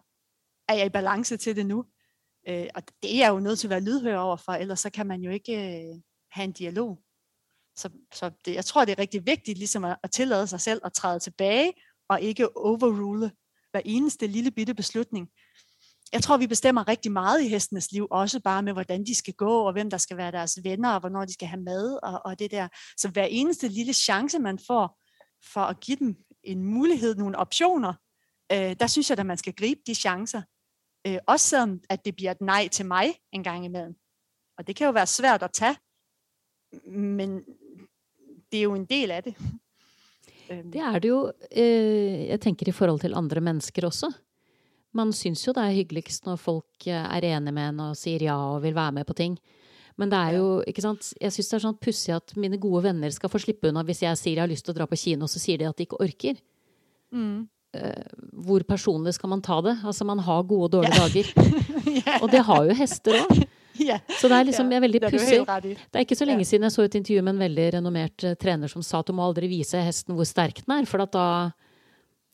er 0.70 0.74
jeg 0.74 0.86
i 0.86 0.90
balance 0.90 1.38
til 1.38 1.56
det 1.56 1.66
nu? 1.66 1.86
Øh, 2.48 2.68
og 2.76 2.84
det 3.04 3.14
er 3.16 3.18
jeg 3.18 3.30
jo 3.30 3.40
nødt 3.40 3.60
til 3.60 3.68
at 3.68 3.70
være 3.70 3.82
lydhør 3.82 4.18
over 4.18 4.36
for, 4.36 4.52
ellers 4.52 4.80
så 4.80 4.90
kan 4.90 5.08
man 5.08 5.22
jo 5.22 5.32
ikke 5.32 5.54
øh, 5.54 6.02
have 6.32 6.44
en 6.44 6.52
dialog. 6.52 7.00
Så, 7.76 7.90
så 8.14 8.32
det, 8.46 8.56
jeg 8.56 8.66
tror, 8.66 8.86
det 8.86 8.92
er 8.92 9.00
rigtig 9.00 9.26
vigtigt 9.26 9.58
ligesom 9.58 9.84
at, 9.84 9.98
at 10.04 10.12
tillade 10.12 10.48
sig 10.48 10.62
selv 10.62 10.82
at 10.86 10.94
træde 10.94 11.20
tilbage, 11.20 11.74
og 12.10 12.22
ikke 12.22 12.58
overrule 12.58 13.32
hver 13.72 13.82
eneste 13.86 14.28
lille 14.28 14.52
bitte 14.52 14.74
beslutning. 14.74 15.30
Jeg 16.14 16.24
tror, 16.24 16.38
vi 16.38 16.48
bestemmer 16.48 16.88
rigtig 16.88 17.12
meget 17.12 17.42
i 17.42 17.48
hestenes 17.48 17.92
liv, 17.92 18.08
også 18.12 18.40
bare 18.40 18.64
med, 18.64 18.74
hvordan 18.74 19.06
de 19.06 19.16
skal 19.16 19.34
gå, 19.34 19.60
og 19.60 19.74
hvem 19.74 19.90
der 19.90 19.98
skal 19.98 20.18
være 20.18 20.32
deres 20.32 20.60
venner, 20.64 20.90
og 20.90 21.00
hvornår 21.00 21.26
de 21.26 21.34
skal 21.34 21.48
have 21.48 21.62
mad, 21.62 22.00
og, 22.04 22.22
og 22.26 22.40
det 22.40 22.52
der. 22.52 22.68
Så 22.98 23.10
hver 23.10 23.26
eneste 23.26 23.68
lille 23.68 23.94
chance, 23.94 24.40
man 24.40 24.60
får 24.68 25.00
for 25.54 25.62
at 25.62 25.80
give 25.80 25.98
dem 25.98 26.16
en 26.44 26.64
mulighed, 26.64 27.16
nogle 27.16 27.38
optioner, 27.38 27.94
øh, 28.52 28.76
der 28.80 28.88
synes 28.88 29.10
jeg, 29.10 29.20
at 29.20 29.26
man 29.26 29.38
skal 29.38 29.54
gribe 29.54 29.82
de 29.88 29.96
chancer. 29.96 30.42
Øh, 31.08 31.18
også 31.28 31.48
selvom, 31.48 31.80
at 31.90 32.06
det 32.06 32.16
bliver 32.16 32.32
et 32.32 32.42
nej 32.42 32.68
til 32.68 32.86
mig 32.86 33.14
en 33.32 33.44
gang 33.44 33.66
imellem. 33.66 33.96
Og 34.58 34.68
det 34.68 34.76
kan 34.76 34.86
jo 34.86 34.92
være 34.92 35.08
svært 35.08 35.44
at 35.44 35.52
tage, 35.52 35.78
men 36.90 37.44
det 38.52 38.58
er 38.58 38.64
jo 38.64 38.76
en 38.76 38.86
del 38.86 39.12
af 39.12 39.24
det. 39.24 39.36
Det 40.74 40.76
er 40.76 41.00
det 41.00 41.10
jo, 41.10 41.32
eh, 41.52 42.28
jeg 42.28 42.40
tenker 42.42 42.68
i 42.68 42.72
forhold 42.72 43.00
til 43.00 43.16
andre 43.16 43.42
mennesker 43.42 43.86
også. 43.88 44.12
Man 44.94 45.14
syns 45.14 45.48
jo 45.48 45.54
det 45.56 45.64
er 45.64 45.74
hyggeligst 45.74 46.26
når 46.26 46.36
folk 46.36 46.88
eh, 46.88 46.94
er 46.94 47.26
enige 47.26 47.52
med 47.56 47.70
en 47.70 47.80
og 47.80 47.96
sier 47.98 48.22
ja 48.28 48.36
og 48.36 48.62
vil 48.62 48.76
være 48.76 48.92
med 48.92 49.06
på 49.06 49.14
ting. 49.14 49.40
Men 49.98 50.12
det 50.12 50.20
er 50.20 50.38
jo, 50.38 50.64
ikke 50.68 50.82
sant, 50.82 51.14
jeg 51.22 51.34
syns 51.34 51.50
det 51.50 51.58
er 51.58 51.64
sånn 51.64 51.80
pussig 51.82 52.14
at 52.14 52.36
mine 52.38 52.60
gode 52.62 52.84
venner 52.84 53.10
skal 53.14 53.32
få 53.32 53.42
slippe 53.42 53.72
unna 53.72 53.86
hvis 53.88 54.04
jeg 54.04 54.20
sier 54.20 54.36
jeg 54.36 54.44
har 54.44 54.52
lyst 54.52 54.66
til 54.68 54.76
å 54.76 54.78
dra 54.78 54.88
på 54.90 55.00
kino, 55.00 55.30
så 55.32 55.42
sier 55.42 55.58
de 55.62 55.70
at 55.70 55.78
de 55.78 55.88
ikke 55.88 56.02
orker. 56.04 56.38
Mm. 57.14 57.48
Uh, 57.74 58.30
hvor 58.46 58.62
personlig 58.70 59.16
skal 59.18 59.32
man 59.32 59.42
ta 59.42 59.58
det? 59.66 59.78
Altså, 59.82 60.06
man 60.06 60.22
har 60.22 60.44
gode 60.46 60.70
og 60.70 60.72
dårlige 60.76 60.94
yeah. 60.94 61.10
dager. 61.10 62.22
Og 62.24 62.32
det 62.32 62.44
har 62.46 62.70
jo 62.70 62.78
hester 62.78 63.20
òg. 63.24 63.44
Yeah. 63.82 64.04
Så 64.20 64.30
det 64.30 64.38
er 64.38 64.46
liksom 64.46 64.70
jeg 64.70 64.78
er 64.78 64.84
veldig 64.84 65.00
pussig. 65.08 65.40
Det 65.42 65.98
er 65.98 66.04
ikke 66.06 66.18
så 66.20 66.28
lenge 66.30 66.46
siden 66.46 66.68
jeg 66.68 66.76
så 66.76 66.84
et 66.86 66.98
intervju 67.00 67.24
med 67.26 67.34
en 67.34 67.42
veldig 67.48 67.68
renommert 67.80 68.26
uh, 68.28 68.36
trener 68.38 68.70
som 68.70 68.86
sa 68.86 69.02
at 69.02 69.10
du 69.10 69.16
må 69.18 69.26
aldri 69.26 69.50
vise 69.50 69.82
hesten 69.82 70.14
hvor 70.14 70.30
sterk 70.30 70.62
den 70.62 70.76
er, 70.76 70.86
for 70.90 71.02
da, 71.02 71.08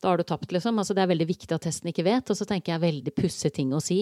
da 0.04 0.12
har 0.12 0.20
du 0.20 0.26
tapt, 0.28 0.52
liksom. 0.52 0.82
Altså, 0.84 0.98
det 0.98 1.06
er 1.06 1.14
veldig 1.14 1.30
viktig 1.30 1.56
at 1.56 1.70
hesten 1.70 1.94
ikke 1.94 2.08
vet. 2.08 2.28
Og 2.28 2.40
så 2.40 2.48
tenker 2.50 2.76
jeg 2.76 2.84
veldig 2.84 3.16
pussige 3.16 3.56
ting 3.62 3.72
å 3.72 3.80
si 3.84 4.02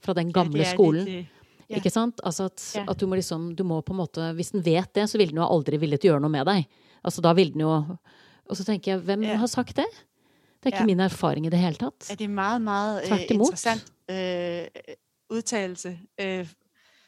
fra 0.00 0.16
den 0.16 0.32
gamle 0.32 0.64
skolen. 0.72 1.04
Yeah. 1.04 1.34
Ikke 1.76 1.92
sant? 1.92 2.22
Altså 2.24 2.46
at, 2.48 2.62
at, 2.80 2.96
du 2.96 3.04
må 3.04 3.18
liksom 3.18 3.50
du 3.56 3.60
må 3.68 3.82
på 3.84 3.92
en 3.92 4.00
måte 4.00 4.30
Hvis 4.38 4.54
den 4.54 4.64
vet 4.64 4.88
det, 4.96 5.04
så 5.10 5.18
vil 5.20 5.34
den 5.34 5.40
jo 5.42 5.48
aldri 5.48 5.76
villet 5.80 6.06
gjøre 6.06 6.22
noe 6.24 6.32
med 6.32 6.48
deg. 6.48 6.64
Altså 7.04 7.20
da 7.24 7.34
vil 7.36 7.52
den 7.52 7.66
jo 7.66 7.72
Og 7.76 8.56
så 8.56 8.64
tenker 8.64 8.94
jeg, 8.94 9.02
hvem 9.04 9.26
har 9.36 9.50
sagt 9.52 9.76
det? 9.76 9.88
Det 10.58 10.64
er 10.64 10.66
ikke 10.66 10.78
ja. 10.78 10.86
min 10.86 11.00
erfaring 11.00 11.46
i 11.46 11.48
det 11.48 11.58
hele 11.58 11.74
tatt. 11.74 12.08
Det 12.08 12.20
er 12.20 12.28
meget, 12.28 12.62
meget 12.62 13.12
uh, 13.12 13.20
interessant 13.30 13.92
uh, 14.08 14.94
udtalelse. 15.30 16.00
Uh, 16.22 16.48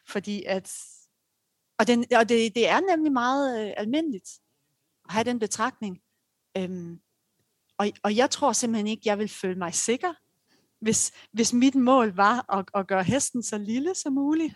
fordi 0.09 0.45
at... 0.45 0.75
Og, 1.79 1.87
den, 1.87 2.05
og 2.17 2.29
det, 2.29 2.55
det 2.55 2.69
er 2.69 2.81
nemlig 2.81 3.13
meget 3.13 3.67
uh, 3.67 3.73
almindeligt 3.77 4.31
at 5.09 5.13
have 5.15 5.25
den 5.25 5.39
betragtning. 5.39 6.01
Um, 6.59 7.01
og, 7.79 7.91
og 8.03 8.17
jeg 8.17 8.31
tror 8.31 8.53
simpelthen 8.53 8.87
ikke, 8.87 9.03
jeg 9.05 9.19
vil 9.19 9.29
føle 9.29 9.59
mig 9.59 9.75
sikker, 9.75 10.13
hvis, 10.81 11.13
hvis 11.33 11.53
mit 11.53 11.75
mål 11.75 12.17
var 12.17 12.55
at, 12.59 12.65
at 12.75 12.87
gøre 12.87 13.05
hesten 13.05 13.43
så 13.43 13.59
lille 13.59 13.95
som 13.95 14.13
muligt. 14.13 14.55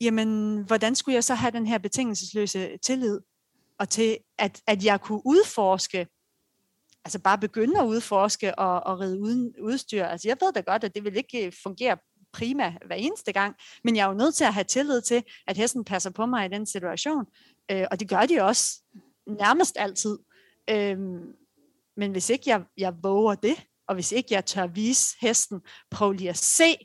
Jamen, 0.00 0.62
hvordan 0.62 0.94
skulle 0.94 1.14
jeg 1.14 1.24
så 1.24 1.34
have 1.34 1.50
den 1.50 1.66
her 1.66 1.78
betingelsesløse 1.78 2.76
tillid? 2.76 3.20
Og 3.78 3.88
til, 3.88 4.18
at, 4.38 4.62
at 4.66 4.84
jeg 4.84 5.00
kunne 5.00 5.22
udforske 5.24 6.06
altså 7.06 7.18
bare 7.18 7.38
begynde 7.38 7.80
at 7.80 7.86
udforske 7.86 8.58
og, 8.58 8.80
og 8.80 9.00
ride 9.00 9.20
uden 9.20 9.54
udstyr. 9.60 10.04
Altså 10.04 10.28
jeg 10.28 10.36
ved 10.40 10.52
da 10.52 10.60
godt, 10.60 10.84
at 10.84 10.94
det 10.94 11.04
vil 11.04 11.16
ikke 11.16 11.46
øh, 11.46 11.52
fungere 11.62 11.98
prima 12.32 12.74
hver 12.86 12.96
eneste 12.96 13.32
gang, 13.32 13.54
men 13.84 13.96
jeg 13.96 14.02
er 14.02 14.08
jo 14.08 14.14
nødt 14.14 14.34
til 14.34 14.44
at 14.44 14.54
have 14.54 14.64
tillid 14.64 15.00
til, 15.00 15.24
at 15.46 15.56
hesten 15.56 15.84
passer 15.84 16.10
på 16.10 16.26
mig 16.26 16.46
i 16.46 16.48
den 16.48 16.66
situation. 16.66 17.26
Øh, 17.70 17.86
og 17.90 18.00
det 18.00 18.08
gør 18.08 18.26
de 18.26 18.40
også 18.40 18.82
nærmest 19.26 19.76
altid. 19.78 20.18
Øh, 20.70 20.98
men 21.96 22.12
hvis 22.12 22.30
ikke 22.30 22.50
jeg, 22.50 22.64
jeg 22.76 22.94
våger 23.02 23.34
det, 23.34 23.66
og 23.88 23.94
hvis 23.94 24.12
ikke 24.12 24.34
jeg 24.34 24.44
tør 24.44 24.66
vise 24.66 25.16
hesten, 25.20 25.60
prøv 25.90 26.12
lige 26.12 26.30
at 26.30 26.36
se, 26.36 26.76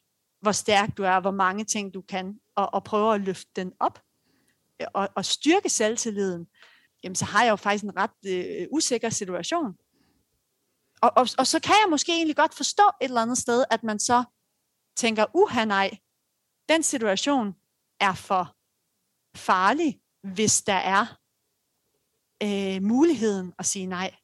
hvor 0.42 0.52
stærk 0.52 0.98
du 0.98 1.04
er, 1.04 1.20
hvor 1.20 1.32
mange 1.32 1.64
ting 1.64 1.94
du 1.94 2.02
kan, 2.02 2.40
og, 2.56 2.74
og 2.74 2.84
prøve 2.84 3.16
at 3.16 3.22
løfte 3.22 3.52
den 3.56 3.74
op, 3.80 4.00
øh, 4.82 4.88
og, 4.94 5.10
og 5.16 5.26
styrke 5.26 5.70
selvtilliden, 5.70 6.48
jamen 7.04 7.16
så 7.16 7.26
har 7.26 7.44
jeg 7.44 7.52
jo 7.52 7.56
faktisk 7.56 7.84
en 7.84 7.98
ret 7.98 8.28
øh, 8.28 8.68
usikker 8.72 9.10
situation 9.10 9.76
og, 11.02 11.12
og, 11.16 11.28
og 11.38 11.48
så 11.48 11.60
kan 11.60 11.76
jeg 11.84 11.90
måske 11.90 12.12
egentlig 12.12 12.36
godt 12.36 12.54
forstå 12.54 12.84
et 13.02 13.06
eller 13.06 13.22
andet 13.22 13.38
sted, 13.38 13.66
at 13.72 13.84
man 13.84 14.00
så 14.00 14.24
tænker, 14.98 15.26
uha 15.34 15.66
nej, 15.66 15.98
den 16.70 16.84
situation 16.84 17.56
er 18.00 18.14
for 18.14 18.56
farlig, 19.38 20.02
hvis 20.34 20.62
der 20.62 20.74
er 20.74 21.18
øh, 22.44 22.84
muligheden 22.84 23.54
at 23.60 23.66
sige 23.66 23.86
nej. 23.86 24.16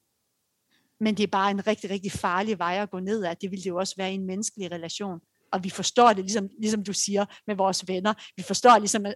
Men 0.99 1.17
det 1.17 1.23
er 1.23 1.27
bare 1.27 1.51
en 1.51 1.67
rigtig, 1.67 1.89
rigtig 1.89 2.11
farlig 2.11 2.59
vej 2.59 2.75
at 2.81 2.89
gå 2.89 2.99
ned 2.99 3.23
af. 3.23 3.37
Det 3.37 3.51
ville 3.51 3.63
det 3.63 3.69
jo 3.69 3.77
også 3.77 3.93
være 3.97 4.11
i 4.11 4.15
en 4.15 4.25
menneskelig 4.25 4.71
relation 4.71 5.19
og 5.51 5.63
vi 5.63 5.69
forstår 5.69 6.13
det, 6.13 6.23
ligesom, 6.23 6.49
ligesom 6.59 6.83
du 6.83 6.93
siger, 6.93 7.25
med 7.47 7.55
vores 7.55 7.87
venner. 7.87 8.13
Vi 8.35 8.43
forstår 8.43 8.77
ligesom 8.77 9.05
øh, 9.05 9.13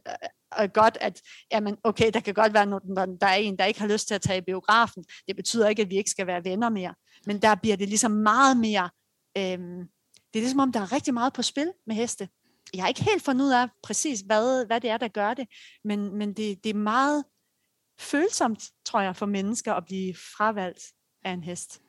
øh, 0.60 0.70
godt, 0.74 0.98
at 1.02 1.22
jamen, 1.52 1.78
okay, 1.84 2.12
der 2.14 2.20
kan 2.20 2.34
godt 2.34 2.54
være, 2.54 2.66
når 2.66 3.06
der 3.06 3.28
er 3.28 3.36
en, 3.36 3.58
der 3.58 3.66
ikke 3.66 3.80
har 3.80 3.88
lyst 3.88 4.08
til 4.08 4.16
at 4.16 4.22
tage 4.22 4.38
i 4.38 4.42
biografen. 4.42 5.04
Det 5.28 5.36
betyder 5.36 5.70
ikke, 5.70 5.82
at 5.82 5.90
vi 5.90 5.98
ikke 5.98 6.10
skal 6.10 6.28
være 6.28 6.44
venner 6.44 6.70
mere. 6.70 6.96
Men 7.26 7.42
der 7.42 7.56
bliver 7.56 7.78
det 7.78 7.88
ligesom 7.88 8.12
meget 8.12 8.58
mere, 8.58 8.90
øhm, 9.38 9.88
det 10.34 10.40
er 10.40 10.44
ligesom 10.44 10.60
om, 10.60 10.72
der 10.72 10.80
er 10.80 10.92
rigtig 10.92 11.14
meget 11.14 11.34
på 11.34 11.42
spil 11.42 11.72
med 11.88 11.96
heste. 11.96 12.30
Jeg 12.74 12.84
har 12.84 12.88
ikke 12.88 13.04
helt 13.04 13.24
fundet 13.24 13.46
ud 13.46 13.52
af 13.52 13.68
præcis, 13.84 14.20
hvad, 14.20 14.66
hvad 14.66 14.82
det 14.82 14.90
er, 14.90 14.98
der 14.98 15.08
gør 15.08 15.34
det, 15.34 15.48
men, 15.84 16.18
men 16.18 16.34
det, 16.34 16.64
det 16.64 16.70
er 16.70 16.74
meget 16.74 17.24
følsomt, 18.00 18.64
tror 18.86 19.02
jeg, 19.02 19.16
for 19.16 19.26
mennesker 19.26 19.74
at 19.74 19.86
blive 19.86 20.14
fravalgt 20.38 20.84
af 21.26 21.32
en 21.32 21.44
hest 21.44 21.82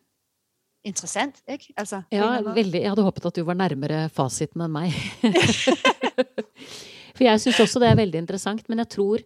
interessant, 0.84 1.42
ikke? 1.48 1.72
Altså, 1.76 2.02
ja, 2.12 2.40
veldig. 2.40 2.80
Jeg 2.80 2.90
hadde 2.90 3.02
håpet 3.02 3.26
at 3.26 3.36
du 3.36 3.44
var 3.44 3.54
nærmere 3.54 4.08
fasiten 4.08 4.60
enn 4.60 4.72
meg. 4.72 4.92
For 7.12 7.26
jeg 7.26 7.42
syns 7.42 7.60
også 7.64 7.82
det 7.82 7.90
er 7.92 8.00
veldig 8.00 8.22
interessant, 8.22 8.64
men 8.70 8.82
jeg 8.82 8.92
tror, 8.94 9.22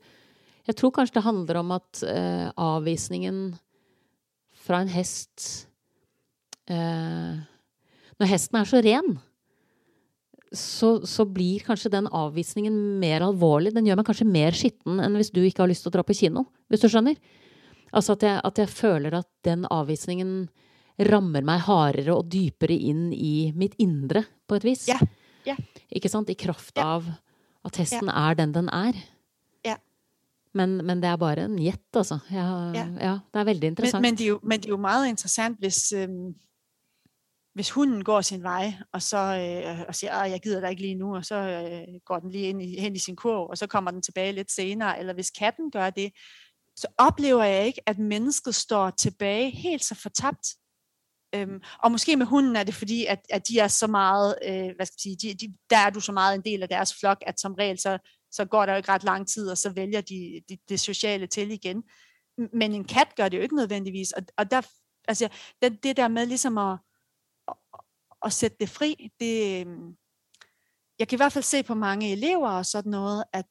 jeg 0.67 0.79
tror 0.79 0.95
kanskje 0.97 1.19
det 1.19 1.27
handler 1.27 1.61
om 1.63 1.73
at 1.77 2.03
uh, 2.03 2.49
avvisningen 2.59 3.41
fra 4.67 4.83
en 4.83 4.91
hest 4.91 5.69
uh, 6.71 7.39
Når 8.19 8.31
hesten 8.33 8.59
er 8.59 8.69
så 8.69 8.83
ren, 8.83 9.17
så, 10.57 10.91
så, 11.07 11.27
blir 11.29 11.65
kanskje 11.67 11.93
den 11.93 12.07
avvisningen 12.09 12.75
mer 13.03 13.25
alvorlig. 13.27 13.75
Den 13.75 13.87
gjør 13.89 13.99
meg 14.01 14.07
kanskje 14.09 14.29
mer 14.31 14.57
skitten 14.57 15.03
enn 15.03 15.19
hvis 15.19 15.33
du 15.35 15.43
ikke 15.43 15.65
har 15.65 15.71
lyst 15.71 15.85
til 15.85 15.93
å 15.93 15.97
dra 15.99 16.05
på 16.07 16.17
kino, 16.17 16.47
hvis 16.71 16.85
du 16.85 16.89
skjønner. 16.89 17.19
Altså 17.97 18.17
at 18.17 18.25
jeg, 18.25 18.39
at 18.41 18.63
jeg 18.63 18.73
føler 18.73 19.19
at 19.21 19.29
den 19.47 19.67
avvisningen 19.69 20.47
rammer 21.11 21.45
meg 21.45 21.67
hardere 21.67 22.17
og 22.17 22.31
dypere 22.33 22.77
inn 22.77 23.11
i 23.13 23.53
mitt 23.57 23.77
indre, 23.83 24.25
på 24.49 24.57
et 24.57 24.65
vis. 24.65 24.87
Ja. 24.89 24.99
Ja. 25.47 25.57
Ikke 25.93 26.11
sant? 26.11 26.31
I 26.33 26.39
kraft 26.39 26.79
av 26.81 27.05
at 27.67 27.77
hesten 27.77 28.09
er 28.09 28.35
den 28.35 28.55
den 28.55 28.69
er. 28.69 28.93
Men, 30.57 30.87
men, 30.87 31.03
det 31.03 31.09
er 31.11 31.17
bare 31.17 31.45
en 31.45 31.59
gjett, 31.61 31.97
altså. 31.97 32.19
Ja, 32.33 32.47
ja. 33.01 33.19
det 33.33 33.41
er 33.41 33.45
veldig 33.45 33.67
interessant. 33.67 34.03
Men, 34.03 34.13
men, 34.13 34.19
det 34.19 34.25
er 34.25 34.29
jo, 34.29 34.41
men, 34.43 34.61
det 34.61 34.67
er 34.67 34.69
jo, 34.71 34.77
meget 34.77 35.09
interessant, 35.09 35.59
hvis, 35.59 35.93
øhm, 35.93 36.35
hvis 37.55 37.71
hunden 37.71 38.05
går 38.05 38.21
sin 38.21 38.43
vej, 38.43 38.73
og 38.93 39.03
så 39.03 39.17
øh, 39.17 39.85
og 39.89 39.95
siger, 39.95 40.13
at 40.13 40.31
jeg 40.31 40.41
gider 40.41 40.61
dig 40.61 40.71
ikke 40.71 40.83
lige 40.83 40.95
nu, 40.95 41.17
og 41.17 41.25
så 41.25 41.35
øh, 41.35 42.01
går 42.05 42.19
den 42.19 42.31
lige 42.31 42.49
ind 42.49 42.63
i, 42.63 42.81
hen 42.81 42.97
i 42.97 42.99
sin 42.99 43.17
kurv, 43.17 43.51
og 43.51 43.59
så 43.59 43.67
kommer 43.67 43.91
den 43.91 44.03
tilbage 44.03 44.33
lidt 44.33 44.53
senere. 44.53 44.99
Eller 44.99 45.15
hvis 45.15 45.31
katten 45.31 45.71
gør 45.71 45.91
det, 45.91 46.13
så 46.77 46.87
oplever 46.99 47.45
jeg 47.45 47.67
ikke, 47.67 47.81
at 47.87 47.99
mennesket 47.99 48.55
står 48.55 48.91
tilbage 48.91 49.51
helt 49.51 49.85
så 49.85 49.95
fortabt, 49.95 50.47
Øhm, 51.35 51.61
og 51.83 51.93
måske 51.93 52.17
med 52.17 52.27
hunden 52.27 52.57
er 52.57 52.65
det 52.65 52.75
fordi, 52.75 53.07
at, 53.07 53.27
at 53.31 53.49
de 53.49 53.59
er 53.59 53.69
så 53.69 53.87
meget, 53.87 54.39
øh, 54.45 54.71
hvad 54.77 54.87
skal 54.87 54.97
jeg 55.05 55.17
sige, 55.21 55.35
de, 55.35 55.47
de, 55.47 55.55
der 55.71 55.77
er 55.77 55.91
du 55.91 56.01
så 56.01 56.13
meget 56.13 56.35
en 56.35 56.45
del 56.45 56.63
af 56.63 56.69
deres 56.69 56.95
flok, 57.01 57.23
at 57.27 57.41
som 57.41 57.55
regel 57.55 57.79
så, 57.79 57.99
så 58.31 58.45
går 58.45 58.67
der 58.67 58.73
jo 58.73 58.77
ikke 58.77 58.93
ret 58.93 59.05
lang 59.05 59.29
tid, 59.29 59.51
og 59.51 59.59
så 59.59 59.71
vælger 59.71 60.01
de, 60.01 60.41
de 60.49 60.59
det 60.69 60.81
sociale 60.81 61.27
til 61.27 61.51
igen. 61.51 61.83
Men 62.53 62.75
en 62.75 62.85
kat 62.85 63.09
gør 63.17 63.29
det 63.29 63.37
jo 63.37 63.43
ikke 63.43 63.57
nødvendigvis, 63.57 64.13
og, 64.13 64.23
og 64.37 64.51
der, 64.51 64.63
altså, 65.09 65.29
det, 65.63 65.83
det 65.83 65.97
der 65.97 66.09
med 66.09 66.27
ligesom 66.27 66.59
at, 66.59 66.79
at, 67.49 67.55
at 68.23 68.33
sætte 68.33 68.57
det 68.61 68.69
fri, 68.69 69.11
det, 69.21 69.61
øhm, 69.61 69.97
jeg 70.99 71.09
kan 71.09 71.17
i 71.17 71.21
hvert 71.21 71.33
fald 71.33 71.45
se 71.45 71.63
på 71.63 71.75
mange 71.75 72.13
elever 72.13 72.51
og 72.51 72.67
sådan 72.67 72.91
noget, 72.91 73.25
at, 73.33 73.47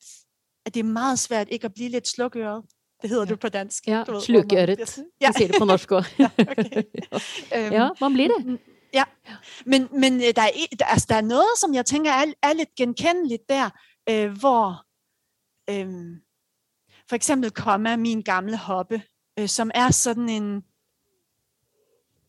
at 0.66 0.74
det 0.74 0.80
er 0.80 0.84
meget 0.84 1.20
svært 1.20 1.48
ikke 1.52 1.66
at 1.66 1.74
blive 1.74 1.90
lidt 1.90 2.08
slukøret. 2.08 2.66
Det 3.06 3.10
hedder 3.10 3.26
ja. 3.26 3.30
det 3.32 3.40
på 3.40 3.50
dansk. 3.50 3.88
Ja, 3.88 4.04
slukøret. 4.22 4.80
Ja. 4.80 4.86
Jeg 5.22 5.34
siger 5.38 5.48
det 5.48 5.56
på 5.60 5.66
norsk 5.66 5.92
også. 5.92 6.12
ja, 6.20 6.30
okay. 6.38 6.84
Ja, 7.78 7.90
man 8.02 8.14
bliver 8.14 8.30
det. 8.38 8.60
Ja, 8.94 9.04
men, 9.66 9.88
men 9.92 10.14
øh, 10.14 10.36
der, 10.36 10.42
er, 10.42 10.50
altså, 10.80 11.06
der 11.10 11.16
er 11.16 11.22
noget, 11.22 11.48
som 11.60 11.74
jeg 11.74 11.86
tænker 11.86 12.12
er, 12.12 12.26
er 12.44 12.54
lidt 12.54 12.76
genkendeligt 12.76 13.42
der, 13.50 13.70
øh, 14.10 14.32
hvor 14.40 14.86
øh, 15.70 16.18
for 17.10 17.16
eksempel 17.16 17.52
kommer 17.52 17.96
min 17.96 18.22
gamle 18.22 18.58
hoppe, 18.58 19.02
øh, 19.40 19.48
som 19.48 19.72
er 19.76 19.92
sådan 19.92 20.30
en, 20.30 20.64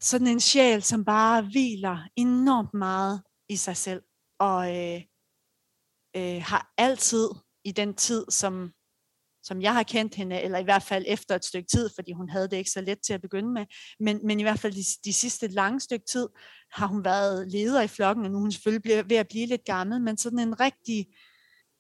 sådan 0.01 0.27
en 0.27 0.41
sjæl, 0.41 0.83
som 0.83 1.05
bare 1.05 1.43
hviler 1.43 1.99
enormt 2.17 2.75
meget 2.75 3.23
i 3.49 3.57
sig 3.57 3.77
selv, 3.77 4.03
og 4.39 4.77
øh, 4.77 5.01
øh, 6.17 6.43
har 6.43 6.73
altid 6.79 7.29
i 7.65 7.73
den 7.73 7.95
tid, 7.95 8.25
som, 8.29 8.73
som 9.47 9.63
jeg 9.63 9.75
har 9.75 9.83
kendt 9.83 10.15
hende, 10.15 10.41
eller 10.41 10.59
i 10.59 10.65
hvert 10.65 10.83
fald 10.83 11.05
efter 11.09 11.35
et 11.35 11.45
stykke 11.45 11.69
tid, 11.69 11.91
fordi 11.95 12.13
hun 12.13 12.29
havde 12.29 12.49
det 12.49 12.57
ikke 12.57 12.71
så 12.71 12.81
let 12.81 12.99
til 13.07 13.13
at 13.13 13.23
begynde 13.23 13.53
med, 13.53 13.67
men, 14.01 14.21
men 14.25 14.41
i 14.41 14.43
hvert 14.43 14.59
fald 14.59 14.73
de, 14.73 14.85
de 15.05 15.13
sidste 15.13 15.47
lange 15.49 15.81
stykke 15.81 16.05
tid, 16.13 16.29
har 16.73 16.87
hun 16.87 17.05
været 17.05 17.53
leder 17.53 17.83
i 17.83 17.89
flokken, 17.89 18.25
og 18.25 18.31
nu 18.31 18.37
er 18.37 18.41
hun 18.41 18.53
selvfølgelig 18.53 19.11
ved 19.11 19.17
at 19.17 19.29
blive 19.29 19.47
lidt 19.47 19.65
gammel, 19.65 20.01
men 20.01 20.17
sådan 20.17 20.39
en 20.39 20.61
rigtig 20.61 21.07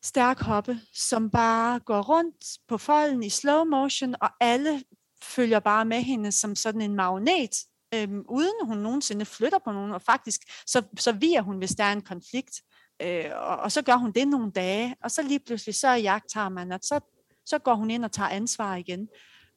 stærk 0.04 0.40
hoppe, 0.40 0.80
som 0.94 1.30
bare 1.30 1.80
går 1.80 2.02
rundt 2.02 2.44
på 2.68 2.78
folden 2.78 3.22
i 3.22 3.30
slow 3.30 3.64
motion, 3.64 4.14
og 4.20 4.30
alle 4.40 4.82
følger 5.22 5.60
bare 5.60 5.84
med 5.84 6.02
hende 6.02 6.32
som 6.32 6.54
sådan 6.54 6.80
en 6.80 6.94
magnet, 6.94 7.50
øhm, 7.94 8.24
uden 8.28 8.66
hun 8.66 8.78
nogensinde 8.78 9.24
flytter 9.24 9.58
på 9.64 9.72
nogen, 9.72 9.92
og 9.92 10.02
faktisk 10.02 10.40
så, 10.66 10.82
så 10.98 11.12
virer 11.12 11.42
hun, 11.42 11.58
hvis 11.58 11.70
der 11.70 11.84
er 11.84 11.92
en 11.92 12.02
konflikt. 12.02 12.62
Øh, 13.02 13.30
og, 13.34 13.56
og 13.56 13.72
så 13.72 13.82
gør 13.82 13.96
hun 13.96 14.12
det 14.12 14.28
nogle 14.28 14.52
dage, 14.52 14.96
og 15.02 15.10
så 15.10 15.22
lige 15.22 15.40
pludselig, 15.46 15.74
så 15.74 15.88
jagter 15.88 16.48
man, 16.48 16.72
og 16.72 16.78
så, 16.82 17.15
så 17.46 17.58
går 17.58 17.74
hun 17.74 17.90
ind 17.90 18.04
og 18.04 18.12
tager 18.12 18.28
ansvar 18.28 18.76
igen. 18.76 19.08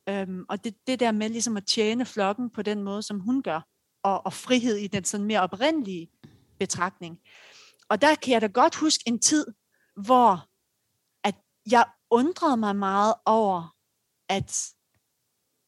Øhm, 0.10 0.46
og 0.50 0.64
det, 0.64 0.76
det 0.88 1.00
der 1.00 1.12
med 1.12 1.30
ligesom 1.30 1.58
at 1.58 1.66
tjene 1.66 2.06
flokken 2.06 2.50
på 2.50 2.62
den 2.62 2.84
måde, 2.84 3.04
som 3.04 3.20
hun 3.20 3.44
gør, 3.44 3.62
og, 4.04 4.26
og 4.26 4.34
frihed 4.34 4.76
i 4.76 4.88
den 4.88 5.04
sådan 5.04 5.26
mere 5.26 5.42
oprindelige 5.42 6.12
betragtning. 6.60 7.20
Og 7.90 8.02
der 8.02 8.16
kan 8.16 8.34
jeg 8.34 8.42
da 8.42 8.48
godt 8.48 8.76
huske 8.76 9.04
en 9.08 9.20
tid, 9.20 9.46
hvor 9.96 10.48
at 11.28 11.36
jeg 11.72 11.86
undrede 12.10 12.58
mig 12.58 12.76
meget 12.76 13.14
over, 13.26 13.76
at, 14.30 14.74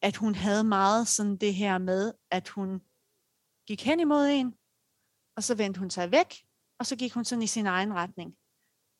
at 0.02 0.16
hun 0.16 0.36
havde 0.36 0.64
meget 0.64 1.08
sådan 1.08 1.38
det 1.38 1.54
her 1.54 1.78
med, 1.78 2.14
at 2.32 2.50
hun 2.50 2.82
gik 3.68 3.86
hen 3.86 4.00
imod 4.00 4.28
en, 4.28 4.54
og 5.38 5.44
så 5.44 5.56
vendte 5.56 5.80
hun 5.80 5.90
sig 5.90 6.12
væk, 6.12 6.36
og 6.80 6.86
så 6.86 6.96
gik 6.96 7.14
hun 7.14 7.26
sådan 7.26 7.44
i 7.44 7.48
sin 7.48 7.66
egen 7.66 7.94
retning. 7.94 8.36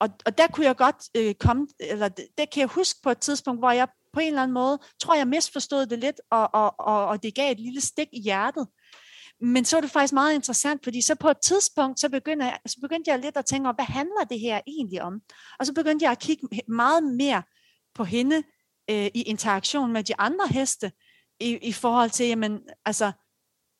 Og, 0.02 0.10
og 0.26 0.38
der 0.38 0.48
kunne 0.48 0.66
jeg 0.66 0.76
godt 0.76 0.96
øh, 1.18 1.36
komme, 1.36 1.68
eller 1.80 2.08
det, 2.08 2.28
det 2.38 2.50
kan 2.54 2.60
jeg 2.60 2.68
huske 2.68 3.00
på 3.04 3.10
et 3.10 3.18
tidspunkt, 3.18 3.62
hvor 3.62 3.72
jeg 3.72 3.88
på 4.14 4.20
en 4.20 4.28
eller 4.28 4.42
anden 4.42 4.54
måde, 4.54 4.80
tror 5.00 5.16
jeg 5.16 5.28
misforstod 5.28 5.86
det 5.86 6.00
lidt, 6.00 6.22
og, 6.32 6.50
og, 6.54 6.76
og, 6.80 7.08
og 7.08 7.24
det 7.24 7.36
gav 7.36 7.52
et 7.52 7.60
lille 7.60 7.82
stik 7.82 8.08
i 8.14 8.22
hjertet. 8.22 8.68
Men 9.42 9.66
så 9.66 9.76
var 9.76 9.82
det 9.82 9.92
faktisk 9.92 10.14
meget 10.14 10.34
interessant, 10.34 10.84
fordi 10.84 11.02
så 11.02 11.16
på 11.16 11.30
et 11.30 11.38
tidspunkt, 11.44 12.00
så 12.00 12.10
begyndte, 12.10 12.46
jeg, 12.46 12.60
så 12.66 12.78
begyndte 12.82 13.12
jeg 13.12 13.20
lidt 13.20 13.38
at 13.38 13.46
tænke, 13.46 13.72
hvad 13.72 13.86
handler 13.86 14.24
det 14.30 14.40
her 14.40 14.62
egentlig 14.68 15.02
om? 15.02 15.22
Og 15.60 15.66
så 15.66 15.74
begyndte 15.74 16.04
jeg 16.04 16.12
at 16.12 16.20
kigge 16.20 16.48
meget 16.68 17.04
mere 17.04 17.44
på 17.96 18.04
hende 18.04 18.44
øh, 18.90 19.06
i 19.14 19.22
interaktion 19.22 19.94
med 19.94 20.04
de 20.04 20.20
andre 20.20 20.48
heste, 20.48 20.92
i, 21.40 21.58
i 21.62 21.72
forhold 21.72 22.10
til, 22.10 22.28
jamen, 22.28 22.60
altså, 22.86 23.12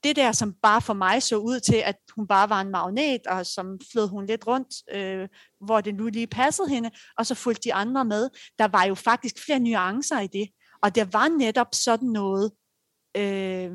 det 0.04 0.16
der, 0.16 0.32
som 0.32 0.54
bare 0.54 0.82
for 0.82 0.94
mig 0.94 1.24
så 1.24 1.38
ud 1.38 1.60
til, 1.60 1.76
at 1.76 1.96
hun 2.16 2.28
bare 2.28 2.50
var 2.50 2.62
en 2.62 2.72
magnet, 2.72 3.28
og 3.28 3.46
som 3.46 3.80
flød 3.92 4.08
hun 4.08 4.26
lidt 4.26 4.48
rundt, 4.48 4.76
øh, 4.92 5.30
hvor 5.66 5.82
det 5.82 5.96
nu 5.96 6.08
lige 6.08 6.28
passede 6.28 6.70
hende, 6.70 6.92
og 7.18 7.26
så 7.26 7.36
fulgte 7.36 7.64
de 7.64 7.74
andre 7.74 8.06
med. 8.06 8.30
Der 8.60 8.68
var 8.68 8.84
jo 8.84 8.96
faktisk 8.96 9.46
flere 9.46 9.60
nuancer 9.60 10.20
i 10.20 10.28
det, 10.28 10.50
og 10.84 10.96
der 10.96 11.06
var 11.06 11.28
netop 11.28 11.68
sådan 11.72 12.10
noget, 12.10 12.52
øh, 13.18 13.72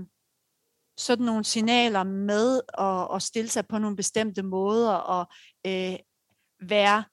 sådan 0.98 1.26
nogle 1.26 1.44
signaler 1.44 2.02
med 2.04 2.60
at, 2.78 3.16
at 3.16 3.22
stille 3.22 3.50
sig 3.50 3.66
på 3.66 3.78
nogle 3.78 3.96
bestemte 3.96 4.42
måder 4.42 4.92
og 4.94 5.26
øh, 5.66 5.96
være, 6.68 7.04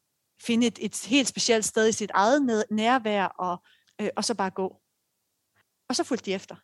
finde 0.41 0.67
et, 0.67 0.79
et 0.81 1.05
helt 1.05 1.27
specielt 1.27 1.65
sted 1.65 1.87
i 1.87 1.91
sit 1.91 2.11
eget 2.13 2.65
nærvær 2.71 3.25
og, 3.25 3.63
øh, 4.01 4.09
og 4.15 4.23
så 4.25 4.35
bare 4.35 4.49
gå. 4.49 4.81
Og 5.89 5.95
så 5.95 6.03
fulgte 6.03 6.25
de 6.25 6.33
efter. 6.33 6.55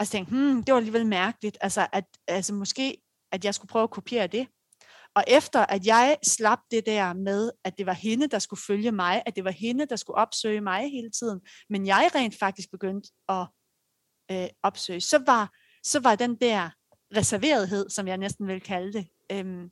Og 0.00 0.06
så 0.06 0.12
tænkte 0.12 0.30
hmm, 0.34 0.62
det 0.62 0.72
var 0.72 0.78
alligevel 0.78 1.06
mærkeligt, 1.06 1.58
altså, 1.60 1.88
at, 1.92 2.04
altså 2.28 2.54
måske, 2.54 3.02
at 3.32 3.44
jeg 3.44 3.54
skulle 3.54 3.68
prøve 3.68 3.82
at 3.82 3.90
kopiere 3.90 4.26
det. 4.26 4.48
Og 5.14 5.24
efter 5.28 5.66
at 5.66 5.86
jeg 5.86 6.18
slap 6.22 6.58
det 6.70 6.86
der 6.86 7.12
med, 7.12 7.50
at 7.64 7.78
det 7.78 7.86
var 7.86 7.92
hende, 7.92 8.26
der 8.26 8.38
skulle 8.38 8.60
følge 8.66 8.92
mig, 8.92 9.22
at 9.26 9.36
det 9.36 9.44
var 9.44 9.50
hende, 9.50 9.86
der 9.86 9.96
skulle 9.96 10.16
opsøge 10.16 10.60
mig 10.60 10.90
hele 10.90 11.10
tiden, 11.10 11.40
men 11.70 11.86
jeg 11.86 12.10
rent 12.14 12.38
faktisk 12.38 12.70
begyndte 12.70 13.10
at 13.28 13.46
øh, 14.30 14.48
opsøge, 14.62 15.00
så 15.00 15.22
var 15.26 15.56
så 15.84 16.00
var 16.00 16.14
den 16.14 16.36
der 16.36 16.70
reserverethed, 17.16 17.90
som 17.90 18.08
jeg 18.08 18.18
næsten 18.18 18.46
vil 18.46 18.60
kalde 18.60 18.92
det, 18.92 19.08
øhm, 19.32 19.70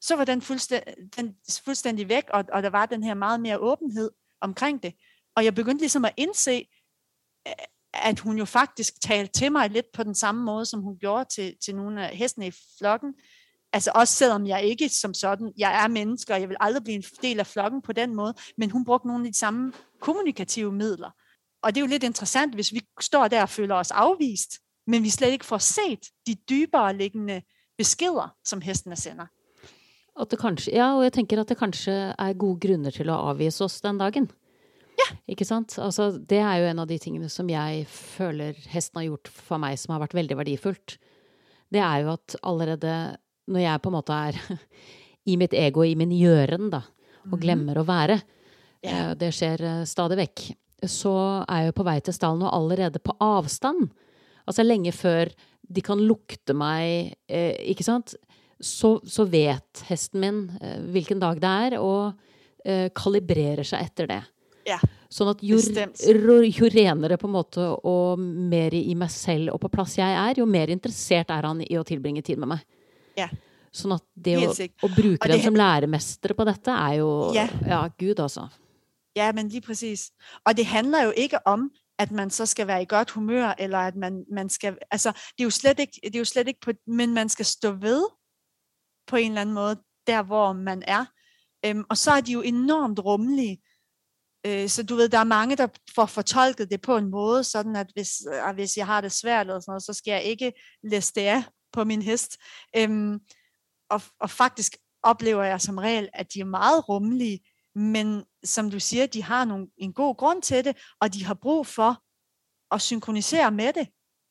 så 0.00 0.16
var 0.16 0.24
den, 0.24 0.42
fuldstæ- 0.42 1.08
den 1.16 1.36
fuldstændig 1.64 2.08
væk, 2.08 2.24
og, 2.30 2.44
og 2.52 2.62
der 2.62 2.70
var 2.70 2.86
den 2.86 3.02
her 3.02 3.14
meget 3.14 3.40
mere 3.40 3.58
åbenhed 3.58 4.10
omkring 4.40 4.82
det. 4.82 4.94
Og 5.36 5.44
jeg 5.44 5.54
begyndte 5.54 5.82
ligesom 5.82 6.04
at 6.04 6.14
indse, 6.16 6.66
at 7.94 8.18
hun 8.18 8.38
jo 8.38 8.44
faktisk 8.44 9.00
talte 9.00 9.32
til 9.32 9.52
mig 9.52 9.70
lidt 9.70 9.86
på 9.94 10.02
den 10.02 10.14
samme 10.14 10.44
måde, 10.44 10.66
som 10.66 10.80
hun 10.80 10.96
gjorde 10.98 11.24
til, 11.34 11.54
til 11.64 11.76
nogle 11.76 12.08
af 12.08 12.16
hestene 12.16 12.46
i 12.46 12.52
flokken. 12.78 13.14
Altså 13.72 13.92
også 13.94 14.14
selvom 14.14 14.46
jeg 14.46 14.64
ikke 14.64 14.88
som 14.88 15.14
sådan, 15.14 15.52
jeg 15.56 15.84
er 15.84 15.88
menneske, 15.88 16.32
og 16.34 16.40
jeg 16.40 16.48
vil 16.48 16.56
aldrig 16.60 16.84
blive 16.84 16.96
en 16.96 17.04
del 17.22 17.40
af 17.40 17.46
flokken 17.46 17.82
på 17.82 17.92
den 17.92 18.14
måde, 18.14 18.34
men 18.58 18.70
hun 18.70 18.84
brugte 18.84 19.08
nogle 19.08 19.26
af 19.26 19.32
de 19.32 19.38
samme 19.38 19.72
kommunikative 20.00 20.72
midler. 20.72 21.10
Og 21.62 21.74
det 21.74 21.80
er 21.80 21.84
jo 21.84 21.90
lidt 21.90 22.04
interessant, 22.04 22.54
hvis 22.54 22.72
vi 22.72 22.80
står 23.00 23.28
der 23.28 23.42
og 23.42 23.48
føler 23.48 23.74
os 23.74 23.90
afvist, 23.90 24.58
men 24.86 25.02
vi 25.02 25.10
slet 25.10 25.30
ikke 25.30 25.44
får 25.44 25.58
set 25.58 26.06
de 26.26 26.34
dybere 26.34 26.96
liggende 26.96 27.42
beskeder, 27.78 28.34
som 28.44 28.60
hestene 28.60 28.96
sender. 28.96 29.26
At 30.20 30.30
det 30.30 30.38
kanskje, 30.38 30.74
ja, 30.74 30.96
og 30.96 31.02
jeg 31.02 31.12
tenker 31.12 31.40
at 31.40 31.48
det 31.48 31.56
kanskje 31.56 32.14
er 32.18 32.32
gode 32.32 32.60
grunner 32.60 32.90
til 32.90 33.08
at 33.08 33.16
avvise 33.16 33.64
oss 33.64 33.80
den 33.80 33.98
dagen. 33.98 34.30
Ja. 35.02 35.16
Ikke 35.34 35.46
sant? 35.48 35.74
Altså, 35.82 36.10
det 36.16 36.40
er 36.42 36.60
jo 36.60 36.70
en 36.70 36.82
av 36.84 36.88
de 36.90 36.98
tingene 37.02 37.28
som 37.32 37.48
jeg 37.50 37.84
føler 37.90 38.58
hesten 38.72 39.00
har 39.00 39.08
gjort 39.10 39.30
for 39.34 39.62
meg 39.62 39.78
som 39.80 39.94
har 39.94 40.02
vært 40.04 40.16
veldig 40.18 40.38
verdifullt. 40.38 40.96
Det 41.72 41.82
er 41.82 42.04
jo 42.04 42.14
at 42.14 42.36
allerede 42.42 42.96
når 43.52 43.64
jeg 43.64 43.82
på 43.82 43.90
en 43.90 43.96
måte 43.96 44.18
er 44.28 44.40
i 45.32 45.38
mitt 45.40 45.54
ego, 45.56 45.84
i 45.84 45.96
min 45.98 46.12
gjøren, 46.14 46.70
da, 46.72 46.82
og 47.28 47.36
mhm. 47.36 47.42
glemmer 47.42 47.80
å 47.80 47.86
være, 47.88 48.18
ja. 48.82 49.12
det 49.18 49.30
skjer 49.34 49.62
eh, 49.66 49.82
stadig 49.88 50.18
vekk, 50.18 50.44
så 50.90 51.14
er 51.46 51.62
jeg 51.62 51.70
jo 51.70 51.78
på 51.78 51.86
vei 51.86 51.98
til 52.02 52.16
stallen 52.16 52.42
og 52.42 52.54
allerede 52.56 53.02
på 53.02 53.14
avstand 53.22 53.92
Altså 54.42 54.64
lenge 54.66 54.90
før 54.90 55.30
de 55.72 55.82
kan 55.84 56.00
lukte 56.02 56.54
meg, 56.56 57.14
eh, 57.30 57.54
ikke 57.70 57.86
sant, 57.86 58.16
så, 58.62 58.96
så, 59.06 59.26
vet 59.30 59.82
hesten 59.88 60.22
min 60.22 60.40
eh, 60.60 60.80
hvilken 60.94 61.22
dag 61.22 61.40
det 61.42 61.52
er, 61.66 61.76
og 61.82 62.12
eh, 62.66 62.88
kalibrerer 62.94 63.66
seg 63.66 63.88
etter 63.88 64.10
det. 64.10 64.20
Ja, 64.66 64.78
sånn 65.12 65.32
at 65.32 65.42
jo, 65.44 65.58
jo, 65.58 66.68
renere 66.72 67.18
på 67.20 67.28
en 67.28 67.34
måte 67.34 67.64
og 67.88 68.20
mer 68.20 68.74
i 68.78 68.94
meg 68.98 69.10
selv 69.12 69.54
og 69.54 69.60
på 69.64 69.70
plass 69.72 69.96
jeg 69.98 70.08
er, 70.08 70.38
jo 70.38 70.46
mer 70.48 70.72
interessert 70.72 71.32
er 71.34 71.48
han 71.48 71.64
i 71.64 71.78
å 71.78 71.84
tilbringe 71.86 72.22
tid 72.24 72.40
med 72.40 72.54
meg. 72.54 72.64
Ja. 73.18 73.28
Sånn 73.72 73.94
at 73.96 74.04
det 74.14 74.36
å, 74.40 74.52
å, 74.52 74.90
bruke 74.92 75.28
dem 75.30 75.40
som 75.40 75.56
læremestere 75.56 76.36
på 76.36 76.44
dette 76.48 76.74
er 76.76 76.98
jo 77.00 77.12
Ja, 77.36 77.46
ja 77.66 77.84
gud, 77.98 78.20
altså. 78.20 78.48
Ja, 79.16 79.30
men 79.32 79.48
lige 79.52 79.66
præcis. 79.66 80.10
Og 80.48 80.56
det 80.56 80.66
handler 80.68 81.10
jo 81.10 81.14
ikke 81.16 81.40
om, 81.48 81.70
at 81.98 82.10
man 82.10 82.30
så 82.30 82.46
skal 82.46 82.66
være 82.66 82.82
i 82.82 82.88
godt 82.88 83.10
humør, 83.10 83.52
eller 83.58 83.78
at 83.78 83.96
man, 83.96 84.24
man 84.32 84.48
skal, 84.48 84.76
altså 84.90 85.12
det 85.12 85.44
er 85.44 85.44
jo 85.44 85.50
slet 85.50 85.78
ikke, 85.78 86.00
det 86.04 86.14
er 86.14 86.18
jo 86.18 86.24
slet 86.24 86.48
ikke 86.48 86.60
på, 86.60 86.72
men 86.86 87.14
man 87.14 87.28
skal 87.28 87.44
stå 87.44 87.70
ved 87.70 88.02
på 89.06 89.16
en 89.16 89.30
eller 89.30 89.40
anden 89.40 89.54
måde, 89.54 89.76
der 90.06 90.22
hvor 90.22 90.52
man 90.52 90.82
er. 90.86 91.04
Øhm, 91.64 91.84
og 91.88 91.96
så 91.96 92.10
er 92.10 92.20
de 92.20 92.32
jo 92.32 92.40
enormt 92.40 93.00
rummelige. 93.04 93.62
Øh, 94.46 94.68
så 94.68 94.82
du 94.82 94.94
ved, 94.94 95.08
der 95.08 95.18
er 95.18 95.24
mange, 95.24 95.56
der 95.56 95.68
får 95.94 96.06
fortolket 96.06 96.70
det 96.70 96.80
på 96.80 96.96
en 96.96 97.10
måde, 97.10 97.44
sådan 97.44 97.76
at 97.76 97.86
hvis, 97.94 98.10
øh, 98.32 98.54
hvis 98.54 98.76
jeg 98.76 98.86
har 98.86 99.00
det 99.00 99.12
svært, 99.12 99.46
eller 99.46 99.60
sådan 99.60 99.70
noget, 99.70 99.82
så 99.82 99.92
skal 99.92 100.12
jeg 100.12 100.22
ikke 100.22 100.52
læse 100.82 101.12
det 101.14 101.20
af 101.20 101.44
på 101.72 101.84
min 101.84 102.02
hest. 102.02 102.36
Øhm, 102.76 103.20
og, 103.90 104.02
og 104.20 104.30
faktisk 104.30 104.76
oplever 105.02 105.42
jeg 105.42 105.60
som 105.60 105.78
regel, 105.78 106.08
at 106.12 106.34
de 106.34 106.40
er 106.40 106.44
meget 106.44 106.88
rummelige, 106.88 107.40
men 107.74 108.24
som 108.44 108.70
du 108.70 108.80
siger, 108.80 109.06
de 109.06 109.22
har 109.22 109.44
nogle, 109.44 109.66
en 109.76 109.92
god 109.92 110.16
grund 110.16 110.42
til 110.42 110.64
det, 110.64 110.76
og 111.00 111.14
de 111.14 111.24
har 111.24 111.34
brug 111.34 111.66
for 111.66 112.02
at 112.74 112.80
synkronisere 112.80 113.50
med 113.50 113.72
det. 113.72 113.88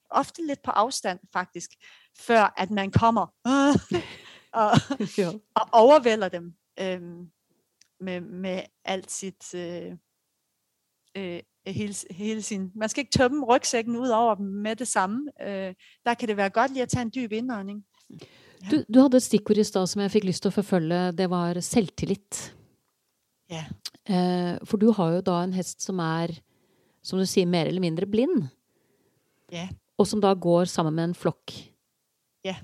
Ofte 0.09 0.47
lidt 0.47 0.59
på 0.63 0.71
afstand 0.71 1.19
faktisk, 1.33 1.69
før 2.19 2.53
at 2.57 2.71
man 2.71 2.91
kommer 2.91 3.27
og, 4.61 4.71
og 5.61 5.69
overvælder 5.71 6.29
dem 6.29 6.53
øh, 6.79 7.01
med, 8.01 8.21
med 8.21 8.61
alt 8.85 9.11
sit... 9.11 9.53
Øh, 9.55 9.91
øh, 11.17 11.39
hele, 11.67 11.95
hele 12.09 12.41
sin... 12.41 12.71
Man 12.75 12.89
skal 12.89 13.01
ikke 13.01 13.17
tømme 13.17 13.45
rygsækken 13.45 13.95
ud 13.95 14.09
over 14.09 14.35
dem 14.35 14.45
med 14.45 14.75
det 14.75 14.87
samme. 14.87 15.31
Øh, 15.41 15.73
der 16.05 16.13
kan 16.13 16.27
det 16.27 16.37
være 16.37 16.49
godt 16.49 16.71
lige 16.71 16.83
at 16.83 16.89
tage 16.89 17.01
en 17.01 17.11
dyb 17.15 17.31
indånding. 17.31 17.85
Du, 18.71 18.83
du 18.93 18.99
hadde 19.01 19.17
et 19.17 19.23
stikkord 19.23 19.57
i 19.57 19.63
stad 19.63 19.87
som 19.87 20.01
jeg 20.01 20.11
fikk 20.13 20.27
lyst 20.29 20.43
til 20.43 20.51
å 20.51 20.57
forfølge. 20.57 21.11
Det 21.17 21.29
var 21.31 21.59
selvtillit. 21.65 22.41
Ja. 23.49 23.65
Eh, 24.05 24.57
for 24.65 24.77
du 24.77 24.91
har 24.95 25.17
jo 25.17 25.21
da 25.25 25.41
en 25.43 25.55
hest 25.55 25.81
som 25.81 25.99
er, 26.03 26.35
som 27.03 27.19
du 27.19 27.25
sier, 27.25 27.49
mer 27.49 27.69
eller 27.69 27.83
mindre 27.83 28.05
blind. 28.09 28.47
Ja. 29.51 29.67
Og 29.97 30.07
som 30.07 30.21
da 30.21 30.33
går 30.33 30.69
sammen 30.69 30.95
med 30.95 31.09
en 31.09 31.17
flokk. 31.17 31.53
Ja. 32.45 32.55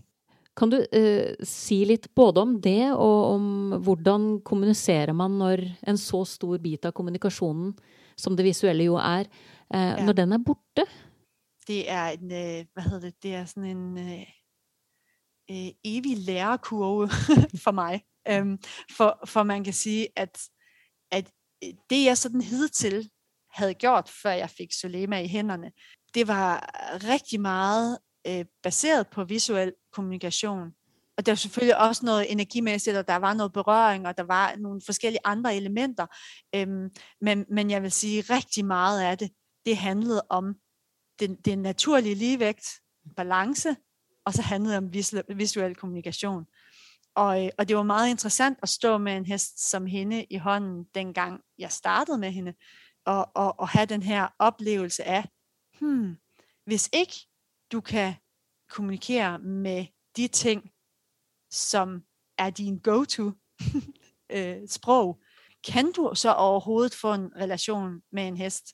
Kan 0.58 0.72
du 0.74 0.80
eh, 0.82 1.36
si 1.46 1.84
litt 1.86 2.08
både 2.18 2.42
om 2.42 2.56
det, 2.62 2.90
og 2.94 3.36
om 3.36 3.76
hvordan 3.86 4.40
kommuniserer 4.46 5.14
man 5.14 5.38
når 5.38 5.62
en 5.88 6.00
så 6.02 6.24
stor 6.26 6.58
bit 6.64 6.88
av 6.90 6.96
kommunikasjonen, 6.98 7.76
som 8.18 8.36
det 8.38 8.48
visuelle 8.48 8.88
jo 8.90 8.98
er, 8.98 9.30
eh, 9.74 9.94
Ja. 9.98 10.06
når 10.06 10.14
den 10.14 10.34
er 10.34 10.42
borte? 10.46 10.86
Det 11.68 11.90
er 11.90 12.10
en, 12.10 12.32
øh, 12.32 12.66
hvad 12.74 12.84
hedder 12.84 13.00
det, 13.00 13.24
det 13.24 13.34
er 13.36 13.46
sådan 13.46 13.78
en 13.78 13.98
øh, 13.98 14.26
evig 15.84 16.18
lærekurve 16.18 17.10
for 17.64 17.72
mig. 17.72 18.02
Øhm, 18.30 18.58
for, 18.98 19.20
for 19.26 19.44
man 19.44 19.64
kan 19.64 19.74
sige, 19.74 20.08
at, 20.16 20.42
at 21.12 21.32
øh, 21.64 21.74
det 21.90 22.06
jeg 22.06 22.18
sådan 22.18 22.42
hidtil 22.42 23.10
havde 23.52 23.74
gjort, 23.74 24.10
før 24.10 24.32
jeg 24.32 24.50
fik 24.50 24.74
Solema 24.74 25.20
i 25.20 25.28
hænderne, 25.28 25.72
det 26.14 26.28
var 26.28 26.70
rigtig 27.10 27.42
meget 27.42 27.98
øh, 28.28 28.46
baseret 28.64 29.08
på 29.08 29.24
visuel 29.24 29.74
kommunikation. 29.98 30.72
Og 31.18 31.26
der 31.26 31.32
var 31.32 31.36
selvfølgelig 31.36 31.78
også 31.78 32.06
noget 32.06 32.32
energimæssigt, 32.32 32.98
og 32.98 33.08
der 33.08 33.16
var 33.16 33.34
noget 33.34 33.54
berøring, 33.54 34.08
og 34.08 34.18
der 34.18 34.24
var 34.24 34.56
nogle 34.56 34.82
forskellige 34.86 35.20
andre 35.24 35.56
elementer. 35.56 36.06
Øhm, 36.56 36.90
men, 37.22 37.46
men 37.50 37.70
jeg 37.70 37.84
vil 37.84 37.92
sige, 37.92 38.22
rigtig 38.22 38.66
meget 38.66 39.02
af 39.02 39.18
det, 39.18 39.30
det 39.66 39.78
handlede 39.78 40.22
om 40.30 40.56
den, 41.20 41.36
den 41.36 41.60
naturlige 41.60 42.16
ligevægt, 42.16 42.66
balance, 43.16 43.76
og 44.26 44.34
så 44.34 44.42
handlede 44.42 44.76
det 44.76 44.84
om 44.84 44.94
visuel, 44.94 45.24
visuel 45.36 45.76
kommunikation. 45.76 46.46
Og, 47.16 47.46
øh, 47.46 47.50
og 47.58 47.68
det 47.68 47.76
var 47.76 47.84
meget 47.84 48.10
interessant 48.10 48.60
at 48.64 48.70
stå 48.70 48.98
med 48.98 49.18
en 49.18 49.26
hest 49.26 49.70
som 49.70 49.86
hende 49.86 50.26
i 50.30 50.38
hånden, 50.38 50.86
dengang 50.96 51.42
jeg 51.58 51.72
startede 51.72 52.18
med 52.18 52.32
hende, 52.32 52.54
og, 53.06 53.32
og, 53.36 53.60
og 53.60 53.68
have 53.68 53.86
den 53.86 54.04
her 54.04 54.28
oplevelse 54.40 55.04
af, 55.04 55.26
hmm, 55.80 56.16
hvis 56.66 56.90
ikke 56.94 57.16
du 57.72 57.82
kan 57.82 58.14
kommunikere 58.70 59.40
med 59.40 59.86
de 60.18 60.28
ting, 60.28 60.70
som 61.52 62.02
er 62.38 62.50
din 62.50 62.80
go-to 62.80 63.32
øh, 64.36 64.68
sprog, 64.68 65.22
kan 65.68 65.92
du 65.92 66.12
så 66.16 66.34
overhovedet 66.34 66.96
få 66.96 67.14
en 67.14 67.32
relation 67.36 68.02
med 68.12 68.28
en 68.28 68.38
hest? 68.38 68.66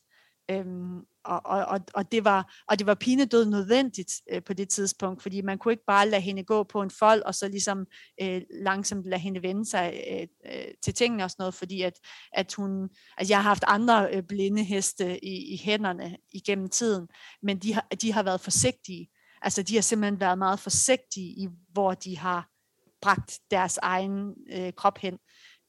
Øhm, 0.51 0.99
og, 1.25 1.41
og, 1.45 1.79
og, 1.93 2.11
det 2.11 2.25
var, 2.25 2.63
og 2.67 2.79
det 2.79 2.87
var 2.87 2.93
pinedød 2.93 3.45
nødvendigt 3.45 4.11
øh, 4.31 4.43
på 4.43 4.53
det 4.53 4.69
tidspunkt, 4.69 5.21
fordi 5.21 5.41
man 5.41 5.57
kunne 5.57 5.71
ikke 5.71 5.85
bare 5.87 6.09
lade 6.09 6.21
hende 6.21 6.43
gå 6.43 6.63
på 6.63 6.81
en 6.81 6.89
fold, 6.89 7.21
og 7.21 7.35
så 7.35 7.47
ligesom 7.47 7.85
øh, 8.21 8.41
langsomt 8.49 9.05
lade 9.05 9.21
hende 9.21 9.41
vende 9.41 9.65
sig 9.65 10.03
øh, 10.11 10.27
øh, 10.45 10.73
til 10.83 10.93
tingene 10.93 11.23
og 11.23 11.31
sådan 11.31 11.41
noget, 11.41 11.53
fordi 11.53 11.81
at, 11.81 11.93
at 12.33 12.53
hun, 12.53 12.89
altså 13.17 13.31
jeg 13.33 13.37
har 13.37 13.49
haft 13.49 13.63
andre 13.67 14.15
øh, 14.15 14.23
blinde 14.23 14.63
heste 14.63 15.25
i, 15.25 15.53
i 15.53 15.61
hænderne 15.63 16.17
igennem 16.31 16.69
tiden, 16.69 17.07
men 17.43 17.59
de 17.59 17.73
har, 17.73 17.87
de 18.01 18.13
har 18.13 18.23
været 18.23 18.41
forsigtige. 18.41 19.07
Altså 19.43 19.63
de 19.63 19.75
har 19.75 19.81
simpelthen 19.81 20.19
været 20.19 20.37
meget 20.37 20.59
forsigtige 20.59 21.27
i, 21.27 21.47
hvor 21.73 21.93
de 21.93 22.17
har 22.17 22.49
bragt 23.01 23.39
deres 23.51 23.77
egen 23.77 24.35
øh, 24.51 24.73
krop 24.73 24.97
hen. 24.97 25.19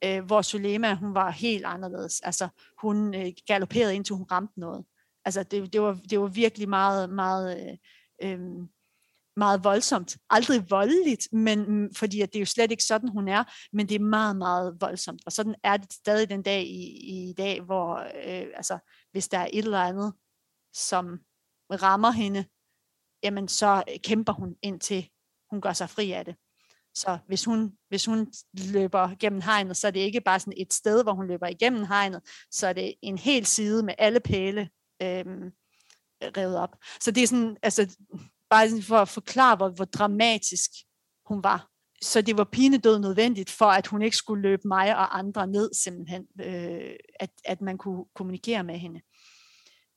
Øh, 0.03 0.25
hvor 0.25 0.41
Sulema, 0.41 0.95
hun 0.95 1.13
var 1.13 1.29
helt 1.29 1.65
anderledes. 1.65 2.21
Altså 2.21 2.47
hun 2.81 3.15
øh, 3.15 3.31
galopperede 3.47 3.95
indtil 3.95 4.15
hun 4.15 4.27
ramte 4.31 4.59
noget. 4.59 4.85
Altså 5.25 5.43
det, 5.43 5.73
det, 5.73 5.81
var, 5.81 5.99
det 6.09 6.19
var 6.19 6.27
virkelig 6.27 6.69
meget, 6.69 7.09
meget, 7.09 7.77
øh, 8.21 8.31
øh, 8.31 8.39
meget 9.37 9.63
voldsomt. 9.63 10.17
Aldrig 10.29 10.69
voldeligt, 10.69 11.27
men 11.31 11.59
mm, 11.59 11.93
fordi 11.93 12.21
at 12.21 12.33
det 12.33 12.39
er 12.39 12.41
jo 12.41 12.45
slet 12.45 12.71
ikke 12.71 12.83
sådan, 12.83 13.09
hun 13.09 13.27
er, 13.27 13.43
men 13.73 13.89
det 13.89 13.95
er 13.95 13.99
meget, 13.99 14.35
meget 14.35 14.77
voldsomt. 14.79 15.21
Og 15.25 15.31
sådan 15.31 15.55
er 15.63 15.77
det 15.77 15.93
stadig 15.93 16.29
den 16.29 16.41
dag 16.41 16.63
i, 16.63 17.29
i 17.29 17.33
dag, 17.37 17.61
hvor 17.61 17.95
øh, 17.95 18.47
altså, 18.55 18.77
hvis 19.11 19.27
der 19.27 19.37
er 19.37 19.47
et 19.53 19.65
eller 19.65 19.81
andet, 19.81 20.13
som 20.73 21.19
rammer 21.71 22.11
hende, 22.11 22.45
jamen 23.25 23.47
så 23.47 23.83
øh, 23.89 23.99
kæmper 24.03 24.33
hun 24.33 24.55
indtil 24.61 25.09
hun 25.49 25.61
gør 25.61 25.73
sig 25.73 25.89
fri 25.89 26.11
af 26.11 26.25
det. 26.25 26.35
Så 26.95 27.17
hvis 27.27 27.45
hun, 27.45 27.71
hvis 27.89 28.05
hun 28.05 28.33
løber 28.71 29.15
gennem 29.19 29.41
hegnet, 29.41 29.77
så 29.77 29.87
er 29.87 29.91
det 29.91 29.99
ikke 29.99 30.21
bare 30.21 30.39
sådan 30.39 30.53
et 30.57 30.73
sted, 30.73 31.03
hvor 31.03 31.13
hun 31.13 31.27
løber 31.27 31.47
igennem 31.47 31.85
hegnet, 31.85 32.21
så 32.51 32.67
er 32.67 32.73
det 32.73 32.93
en 33.01 33.17
hel 33.17 33.45
side 33.45 33.83
med 33.83 33.93
alle 33.97 34.19
pæle 34.19 34.69
øhm, 35.01 35.51
revet 36.37 36.57
op. 36.57 36.75
Så 36.99 37.11
det 37.11 37.23
er 37.23 37.27
sådan, 37.27 37.57
altså 37.63 37.97
bare 38.49 38.69
sådan 38.69 38.83
for 38.83 38.97
at 38.97 39.09
forklare, 39.09 39.55
hvor, 39.55 39.69
hvor 39.69 39.85
dramatisk 39.85 40.71
hun 41.25 41.43
var. 41.43 41.69
Så 42.01 42.21
det 42.21 42.37
var 42.37 42.43
pinedød 42.51 42.99
nødvendigt 42.99 43.49
for, 43.49 43.65
at 43.65 43.87
hun 43.87 44.01
ikke 44.01 44.17
skulle 44.17 44.41
løbe 44.41 44.67
mig 44.67 44.97
og 44.97 45.17
andre 45.17 45.47
ned 45.47 45.73
simpelthen, 45.73 46.25
øh, 46.41 46.95
at, 47.19 47.29
at 47.45 47.61
man 47.61 47.77
kunne 47.77 48.05
kommunikere 48.15 48.63
med 48.63 48.77
hende. 48.77 49.01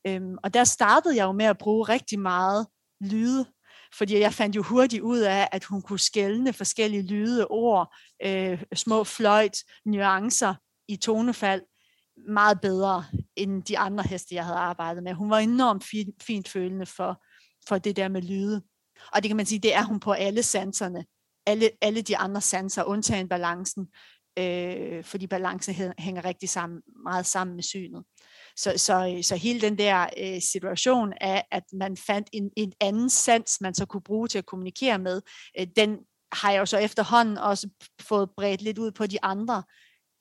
Øhm, 0.06 0.36
og 0.42 0.54
der 0.54 0.64
startede 0.64 1.16
jeg 1.16 1.24
jo 1.24 1.32
med 1.32 1.46
at 1.46 1.58
bruge 1.58 1.88
rigtig 1.88 2.20
meget 2.20 2.66
lyde 3.00 3.46
fordi 3.94 4.18
jeg 4.18 4.34
fandt 4.34 4.56
jo 4.56 4.62
hurtigt 4.62 5.02
ud 5.02 5.18
af, 5.18 5.48
at 5.52 5.64
hun 5.64 5.82
kunne 5.82 5.98
skælne 5.98 6.52
forskellige 6.52 7.02
lyde, 7.02 7.46
ord, 7.46 7.96
øh, 8.24 8.62
små 8.74 9.04
fløjt, 9.04 9.58
nuancer 9.84 10.54
i 10.88 10.96
tonefald 10.96 11.62
meget 12.28 12.61
bedre 12.61 13.04
end 13.37 13.62
de 13.62 13.78
andre 13.78 14.04
heste, 14.04 14.34
jeg 14.34 14.44
havde 14.44 14.58
arbejdet 14.58 15.02
med. 15.02 15.12
Hun 15.12 15.30
var 15.30 15.38
enormt 15.38 15.84
fin, 15.84 16.12
fint 16.22 16.48
følende 16.48 16.87
for, 16.87 17.24
for 17.68 17.78
det 17.78 17.96
der 17.96 18.08
med 18.08 18.22
lyde. 18.22 18.62
Og 19.12 19.22
det 19.22 19.28
kan 19.28 19.37
man 19.37 19.46
sige, 19.46 19.58
det 19.58 19.74
er 19.74 19.84
hun 19.84 20.00
på 20.00 20.12
alle 20.12 20.42
sanserne. 20.42 21.04
Alle, 21.46 21.70
alle 21.80 22.02
de 22.02 22.16
andre 22.16 22.40
sanser, 22.40 22.84
undtagen 22.84 23.28
balancen, 23.28 23.88
øh, 24.38 25.04
fordi 25.04 25.26
balancen 25.26 25.92
hænger 25.98 26.24
rigtig 26.24 26.48
sammen, 26.48 26.82
meget 27.04 27.26
sammen 27.26 27.56
med 27.56 27.62
synet. 27.62 28.04
Så, 28.59 28.73
så, 28.77 29.18
så 29.23 29.37
hele 29.37 29.61
den 29.61 29.79
der 29.79 30.07
øh, 30.18 30.42
situation 30.42 31.12
af, 31.21 31.44
at 31.51 31.64
man 31.73 31.97
fandt 31.97 32.29
en, 32.33 32.51
en 32.57 32.73
anden 32.81 33.11
sans, 33.11 33.61
man 33.61 33.75
så 33.75 33.87
kunne 33.87 34.03
bruge 34.03 34.29
til 34.29 34.38
at 34.38 34.47
kommunikere 34.47 34.99
med, 34.99 35.23
øh, 35.61 35.66
den 35.77 35.99
har 36.33 36.51
jeg 36.51 36.61
jo 36.61 36.66
så 36.66 36.79
efterhånden 36.79 37.38
også 37.38 37.68
fået 38.01 38.31
bredt 38.37 38.62
lidt 38.62 38.79
ud 38.79 38.90
på 38.90 39.07
de 39.07 39.25
andre 39.25 39.62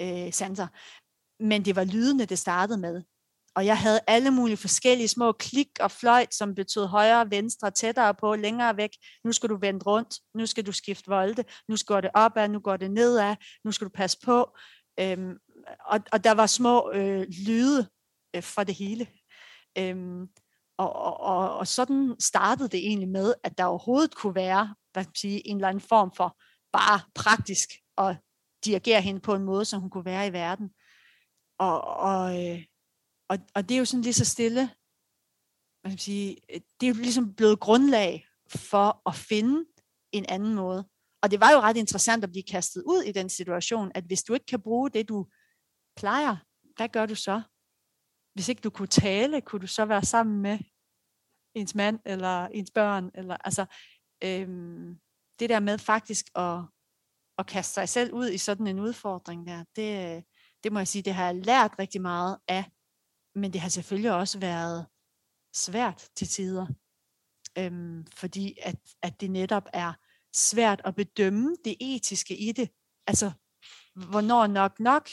øh, 0.02 0.34
sanser. 0.34 0.68
Men 1.44 1.66
det 1.66 1.76
var 1.76 1.84
lydene, 1.84 2.26
det 2.26 2.40
startede 2.40 2.78
med. 2.78 3.04
Og 3.56 3.66
jeg 3.66 3.78
havde 3.78 4.00
alle 4.08 4.32
mulige 4.32 4.58
forskellige 4.58 5.08
små 5.08 5.32
klik 5.32 5.70
og 5.80 5.92
fløjt, 5.92 6.36
som 6.36 6.56
betød 6.56 6.86
højre, 6.86 7.32
venstre, 7.32 7.72
tættere 7.72 8.14
på, 8.14 8.36
længere 8.36 8.78
væk. 8.78 8.90
Nu 9.24 9.32
skal 9.32 9.50
du 9.50 9.58
vende 9.58 9.84
rundt, 9.86 10.16
nu 10.36 10.46
skal 10.46 10.66
du 10.66 10.72
skifte 10.72 11.10
volde, 11.10 11.44
nu 11.70 11.76
går 11.88 12.02
det 12.02 12.10
opad, 12.14 12.50
nu 12.50 12.60
går 12.60 12.78
det 12.78 12.92
nedad, 12.92 13.36
nu 13.66 13.72
skal 13.72 13.86
du 13.86 13.92
passe 13.96 14.18
på. 14.24 14.58
Øhm, 15.00 15.34
og, 15.86 16.00
og 16.12 16.24
der 16.24 16.32
var 16.32 16.46
små 16.46 16.92
øh, 16.92 17.28
lyde 17.48 17.88
øh, 18.38 18.44
for 18.44 18.64
det 18.64 18.76
hele. 18.76 19.08
Øhm, 19.78 20.28
og, 20.78 20.94
og, 20.94 21.20
og, 21.20 21.58
og 21.58 21.68
sådan 21.68 22.16
startede 22.20 22.70
det 22.70 22.80
egentlig 22.88 23.10
med, 23.10 23.34
at 23.44 23.58
der 23.58 23.66
overhovedet 23.66 24.16
kunne 24.16 24.36
være 24.36 24.76
hvad 24.98 25.04
skal 25.04 25.10
man 25.10 25.16
sige, 25.16 25.48
en 25.48 25.58
eller 25.58 25.68
anden 25.68 25.82
form 25.82 26.12
for 26.16 26.38
bare 26.72 27.02
praktisk 27.16 27.70
at 27.98 28.18
dirigere 28.66 29.02
hende 29.02 29.20
på 29.20 29.36
en 29.36 29.44
måde, 29.44 29.66
som 29.66 29.82
hun 29.82 29.90
kunne 29.90 30.06
være 30.06 30.28
i 30.28 30.34
verden. 30.34 30.70
Og, 31.60 31.82
og, 31.82 32.46
øh, 32.46 32.64
og, 33.30 33.38
og 33.56 33.70
det 33.70 33.76
er 33.76 33.80
jo 33.80 33.86
sådan 33.86 34.02
lige 34.02 34.14
så 34.14 34.26
stille, 34.26 34.62
hvad 35.82 35.92
kan 35.92 35.92
man 35.92 35.98
sige, 35.98 36.38
øh, 36.54 36.62
det 36.80 36.88
er 36.88 36.94
jo 36.94 37.02
ligesom 37.02 37.36
blevet 37.36 37.60
grundlag 37.60 38.28
for 38.56 39.10
at 39.10 39.16
finde 39.16 39.66
en 40.12 40.26
anden 40.30 40.56
måde. 40.56 40.88
Og 41.24 41.32
det 41.32 41.40
var 41.40 41.52
jo 41.52 41.60
ret 41.60 41.78
interessant 41.78 42.24
at 42.24 42.32
blive 42.32 42.52
kastet 42.52 42.84
ud 42.86 43.02
i 43.04 43.12
den 43.12 43.30
situation, 43.30 43.92
at 43.96 44.04
hvis 44.04 44.24
du 44.24 44.34
ikke 44.34 44.46
kan 44.46 44.62
bruge 44.62 44.90
det, 44.90 45.10
du 45.10 45.28
plejer, 45.96 46.36
hvad 46.76 46.90
gør 46.90 47.06
du 47.06 47.16
så? 47.16 47.42
Hvis 48.38 48.50
ikke 48.50 48.62
du 48.62 48.70
kunne 48.70 48.88
tale, 48.88 49.42
kunne 49.42 49.62
du 49.62 49.68
så 49.68 49.86
være 49.86 50.06
sammen 50.06 50.42
med 50.42 50.60
ens 51.56 51.76
mand 51.76 52.00
eller 52.06 52.48
ens 52.48 52.72
børn? 52.72 53.12
Eller, 53.16 53.38
altså, 53.38 53.66
øhm, 54.24 55.00
det 55.40 55.50
der 55.50 55.60
med 55.60 55.78
faktisk 55.78 56.26
at, 56.36 56.60
at 57.38 57.48
kaste 57.48 57.74
sig 57.74 57.90
selv 57.90 58.14
ud 58.14 58.30
i 58.30 58.38
sådan 58.38 58.68
en 58.68 58.80
udfordring 58.80 59.48
der, 59.48 59.64
det, 59.76 60.24
det 60.64 60.72
må 60.72 60.80
jeg 60.80 60.88
sige, 60.88 61.02
det 61.02 61.14
har 61.14 61.26
jeg 61.26 61.36
lært 61.36 61.80
rigtig 61.80 62.02
meget 62.02 62.38
af, 62.48 62.66
men 63.36 63.54
det 63.54 63.62
har 63.62 63.70
selvfølgelig 63.70 64.14
også 64.14 64.40
været 64.40 64.86
svært 65.56 66.10
til 66.16 66.28
tider, 66.28 66.68
øhm, 67.58 68.06
fordi 68.16 68.58
at, 68.62 68.80
at 69.02 69.22
det 69.22 69.32
netop 69.32 69.68
er 69.74 69.94
svært 70.34 70.82
at 70.86 70.96
bedømme 70.96 71.56
det 71.66 71.76
etiske 71.80 72.38
i 72.38 72.52
det. 72.52 72.70
Altså, 73.08 73.32
hvornår 74.12 74.48
nok 74.48 74.80
nok? 74.80 75.10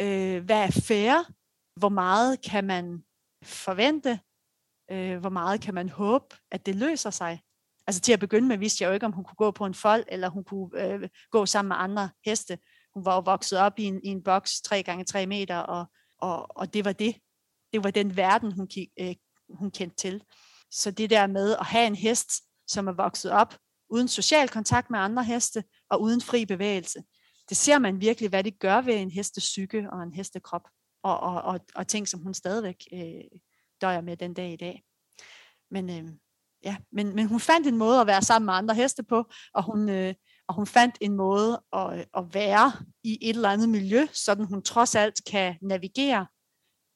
Øh, 0.00 0.44
hvad 0.44 0.62
er 0.62 0.70
fair? 0.70 1.37
Hvor 1.78 1.88
meget 1.88 2.42
kan 2.42 2.64
man 2.64 3.04
forvente, 3.42 4.20
øh, 4.90 5.18
hvor 5.18 5.30
meget 5.30 5.60
kan 5.60 5.74
man 5.74 5.88
håbe, 5.88 6.36
at 6.50 6.66
det 6.66 6.74
løser 6.74 7.10
sig. 7.10 7.40
Altså 7.86 8.00
til 8.00 8.12
at 8.12 8.20
begynde 8.20 8.48
med 8.48 8.58
vidste 8.58 8.84
jeg 8.84 8.88
jo 8.88 8.94
ikke, 8.94 9.06
om 9.06 9.12
hun 9.12 9.24
kunne 9.24 9.36
gå 9.36 9.50
på 9.50 9.66
en 9.66 9.74
fold, 9.74 10.04
eller 10.08 10.28
hun 10.28 10.44
kunne 10.44 10.84
øh, 10.84 11.08
gå 11.30 11.46
sammen 11.46 11.68
med 11.68 11.76
andre 11.78 12.10
heste. 12.24 12.58
Hun 12.94 13.04
var 13.04 13.14
jo 13.14 13.20
vokset 13.20 13.58
op 13.58 13.78
i 13.78 13.84
en, 13.84 14.00
i 14.04 14.08
en 14.08 14.22
boks 14.22 14.60
3 14.60 14.82
gange 14.82 15.04
3 15.04 15.26
meter, 15.26 15.56
og, 15.56 15.86
og, 16.18 16.56
og 16.56 16.74
det 16.74 16.84
var 16.84 16.92
det. 16.92 17.16
Det 17.72 17.84
var 17.84 17.90
den 17.90 18.16
verden, 18.16 18.52
hun, 18.52 18.68
øh, 19.00 19.14
hun 19.58 19.70
kendte 19.70 19.96
til. 19.96 20.24
Så 20.70 20.90
det 20.90 21.10
der 21.10 21.26
med 21.26 21.56
at 21.56 21.66
have 21.66 21.86
en 21.86 21.94
hest, 21.94 22.30
som 22.66 22.88
er 22.88 22.92
vokset 22.92 23.30
op 23.30 23.54
uden 23.90 24.08
social 24.08 24.48
kontakt 24.48 24.90
med 24.90 24.98
andre 24.98 25.24
heste 25.24 25.64
og 25.90 26.02
uden 26.02 26.20
fri 26.20 26.46
bevægelse. 26.46 27.02
Det 27.48 27.56
ser 27.56 27.78
man 27.78 28.00
virkelig, 28.00 28.28
hvad 28.28 28.44
det 28.44 28.58
gør 28.58 28.80
ved 28.80 28.94
en 28.94 29.10
hestes 29.10 29.44
psyke 29.44 29.90
og 29.92 30.02
en 30.02 30.12
hestekrop, 30.12 30.68
og, 31.02 31.20
og, 31.20 31.42
og, 31.42 31.60
og 31.74 31.86
ting, 31.86 32.08
som 32.08 32.20
hun 32.20 32.34
stadigvæk 32.34 32.76
øh, 32.92 33.40
døjer 33.80 34.00
med 34.00 34.16
den 34.16 34.34
dag 34.34 34.52
i 34.52 34.56
dag. 34.56 34.82
Men, 35.70 35.90
øh, 35.90 36.12
ja, 36.64 36.76
men, 36.92 37.14
men 37.14 37.26
hun 37.26 37.40
fandt 37.40 37.66
en 37.66 37.76
måde 37.76 38.00
at 38.00 38.06
være 38.06 38.22
sammen 38.22 38.46
med 38.46 38.54
andre 38.54 38.74
heste 38.74 39.02
på, 39.02 39.24
og 39.54 39.64
hun, 39.64 39.88
øh, 39.88 40.14
og 40.48 40.54
hun 40.54 40.66
fandt 40.66 40.98
en 41.00 41.16
måde 41.16 41.62
at, 41.72 41.98
øh, 41.98 42.04
at 42.16 42.34
være 42.34 42.72
i 43.04 43.18
et 43.22 43.34
eller 43.36 43.48
andet 43.48 43.68
miljø, 43.68 44.06
så 44.12 44.46
hun 44.48 44.62
trods 44.62 44.94
alt 44.94 45.20
kan 45.30 45.56
navigere. 45.62 46.26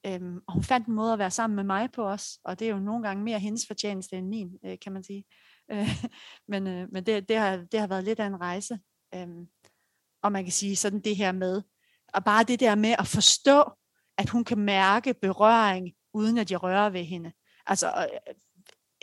Øhm, 0.07 0.41
og 0.47 0.55
hun 0.55 0.63
fandt 0.63 0.87
en 0.87 0.95
måde 0.95 1.13
at 1.13 1.19
være 1.19 1.31
sammen 1.31 1.57
med 1.57 1.65
mig 1.65 1.93
på 1.93 2.05
os, 2.05 2.39
og 2.45 2.59
det 2.59 2.67
er 2.67 2.73
jo 2.73 2.79
nogle 2.79 3.03
gange 3.03 3.25
mere 3.25 3.39
hendes 3.39 3.67
fortjeneste 3.67 4.17
end 4.17 4.29
min, 4.29 4.59
øh, 4.65 4.79
kan 4.83 4.93
man 4.93 5.03
sige. 5.03 5.25
Øh, 5.71 5.89
men 6.49 6.67
øh, 6.67 6.89
men 6.93 7.07
det, 7.07 7.29
det, 7.29 7.37
har, 7.37 7.57
det 7.57 7.81
har 7.81 7.87
været 7.87 8.05
lidt 8.05 8.21
af 8.21 8.27
en 8.27 8.41
rejse. 8.41 8.79
Øhm, 9.15 9.47
og 10.23 10.33
man 10.33 10.45
kan 10.45 10.53
sige 10.53 10.77
sådan 10.77 11.01
det 11.01 11.17
her 11.17 11.33
med, 11.33 11.63
og 12.15 12.25
bare 12.25 12.45
det 12.45 12.61
der 12.61 12.75
med 12.75 12.95
at 12.99 13.07
forstå, 13.07 13.65
at 14.19 14.29
hun 14.29 14.45
kan 14.45 14.59
mærke 14.59 15.15
berøring, 15.15 15.93
uden 16.15 16.39
at 16.39 16.51
jeg 16.51 16.63
rører 16.63 16.91
ved 16.91 17.05
hende. 17.05 17.33
Altså 17.67 17.87
øh, 17.87 18.35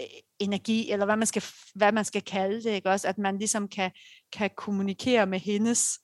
øh, 0.02 0.08
energi, 0.40 0.92
eller 0.92 1.06
hvad 1.06 1.18
man 1.18 1.28
skal, 1.28 1.44
hvad 1.76 1.92
man 1.92 2.06
skal 2.06 2.22
kalde 2.22 2.64
det, 2.64 2.70
ikke 2.70 2.90
også? 2.90 3.08
At 3.08 3.18
man 3.18 3.38
ligesom 3.38 3.68
kan, 3.68 3.92
kan 4.32 4.50
kommunikere 4.58 5.26
med 5.26 5.40
hendes 5.40 6.00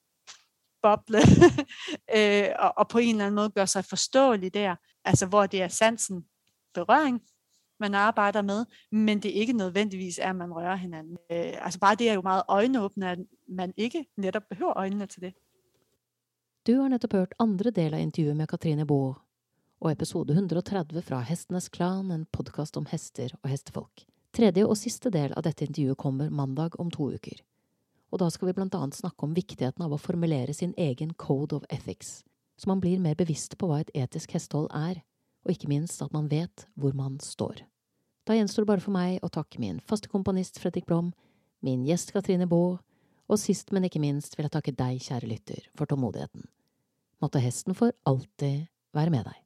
boble, 0.81 1.19
øh, 2.17 2.49
og, 2.59 2.73
og 2.77 2.87
på 2.87 2.97
en 2.97 3.09
eller 3.09 3.25
anden 3.25 3.35
måde 3.35 3.49
gøre 3.49 3.67
sig 3.67 3.85
forståelig 3.85 4.53
der. 4.53 4.75
Altså 5.05 5.25
hvor 5.25 5.45
det 5.45 5.61
er 5.61 5.67
sansen 5.67 6.25
berøring, 6.73 7.21
man 7.79 7.95
arbejder 7.95 8.41
med, 8.41 8.65
men 8.91 9.23
det 9.23 9.29
ikke 9.29 9.53
nødvendigvis 9.53 10.19
er, 10.19 10.29
at 10.29 10.35
man 10.35 10.53
rører 10.53 10.75
hinanden. 10.75 11.17
Øh, 11.31 11.65
altså 11.65 11.79
bare 11.79 11.95
det 11.95 12.09
er 12.09 12.13
jo 12.13 12.21
meget 12.21 12.43
øjenåbne, 12.47 13.11
at 13.11 13.19
man 13.49 13.73
ikke 13.77 14.05
netop 14.17 14.43
behøver 14.49 14.77
øjnene 14.77 15.05
til 15.05 15.21
det. 15.21 15.33
Du 16.65 16.78
har 16.78 16.89
nettopp 16.89 17.13
hørt 17.13 17.34
andre 17.38 17.69
del 17.69 17.93
av 17.93 17.99
intervjuet 18.01 18.38
med 18.39 18.49
Katrine 18.49 18.88
Baa, 18.89 19.12
og 19.86 19.89
episode 19.91 20.34
130 20.34 21.04
fra 21.06 21.19
Hestenes 21.21 21.67
Klan, 21.69 22.08
en 22.10 22.23
podkast 22.34 22.80
om 22.80 22.88
hester 22.89 23.36
og 23.43 23.51
hestefolk. 23.51 24.01
Tredje 24.34 24.63
og 24.65 24.73
siste 24.80 25.12
del 25.13 25.36
av 25.38 25.45
dette 25.45 25.67
intervjuet 25.67 25.99
kommer 26.01 26.32
mandag 26.34 26.80
om 26.82 26.89
to 26.89 27.12
uker. 27.13 27.43
Og 28.10 28.17
da 28.23 28.32
skal 28.34 28.49
vi 28.49 28.56
blant 28.58 28.73
annet 28.73 28.97
snakke 28.97 29.28
om 29.28 29.36
viktigheten 29.38 29.86
av 29.86 29.93
å 29.93 29.99
formulere 30.01 30.58
sin 30.58 30.73
egen 30.73 31.13
code 31.13 31.54
of 31.54 31.69
ethics, 31.69 32.23
så 32.58 32.73
man 32.73 32.82
blir 32.82 32.97
mer 32.97 33.13
bevisst 33.13 33.60
på 33.62 33.69
hva 33.69 33.84
et 33.84 33.93
etisk 33.93 34.34
hestehold 34.34 34.71
er, 34.73 35.04
og 35.45 35.54
ikke 35.54 35.69
minst 35.69 36.01
at 36.01 36.17
man 36.17 36.32
vet 36.34 36.65
hvor 36.73 36.97
man 36.97 37.21
står. 37.21 37.62
Da 38.25 38.39
gjenstår 38.39 38.65
det 38.65 38.71
bare 38.73 38.88
for 38.88 38.97
meg 38.97 39.21
å 39.21 39.30
takke 39.30 39.62
min 39.62 39.78
faste 39.86 40.10
komponist 40.10 40.58
Fredrik 40.58 40.89
Blom, 40.89 41.13
min 41.62 41.86
gjest 41.86 42.10
Katrine 42.17 42.49
Baa, 42.49 42.80
og 43.29 43.39
sist, 43.41 43.71
men 43.73 43.88
ikke 43.88 44.01
minst 44.03 44.38
vil 44.38 44.47
jeg 44.47 44.55
takke 44.57 44.75
deg, 44.75 44.99
kjære 45.01 45.29
lytter, 45.29 45.65
for 45.77 45.89
tålmodigheten. 45.89 46.45
Måtte 47.23 47.41
hesten 47.41 47.77
for 47.77 47.95
alltid 48.05 48.67
være 48.95 49.13
med 49.13 49.25
deg. 49.29 49.44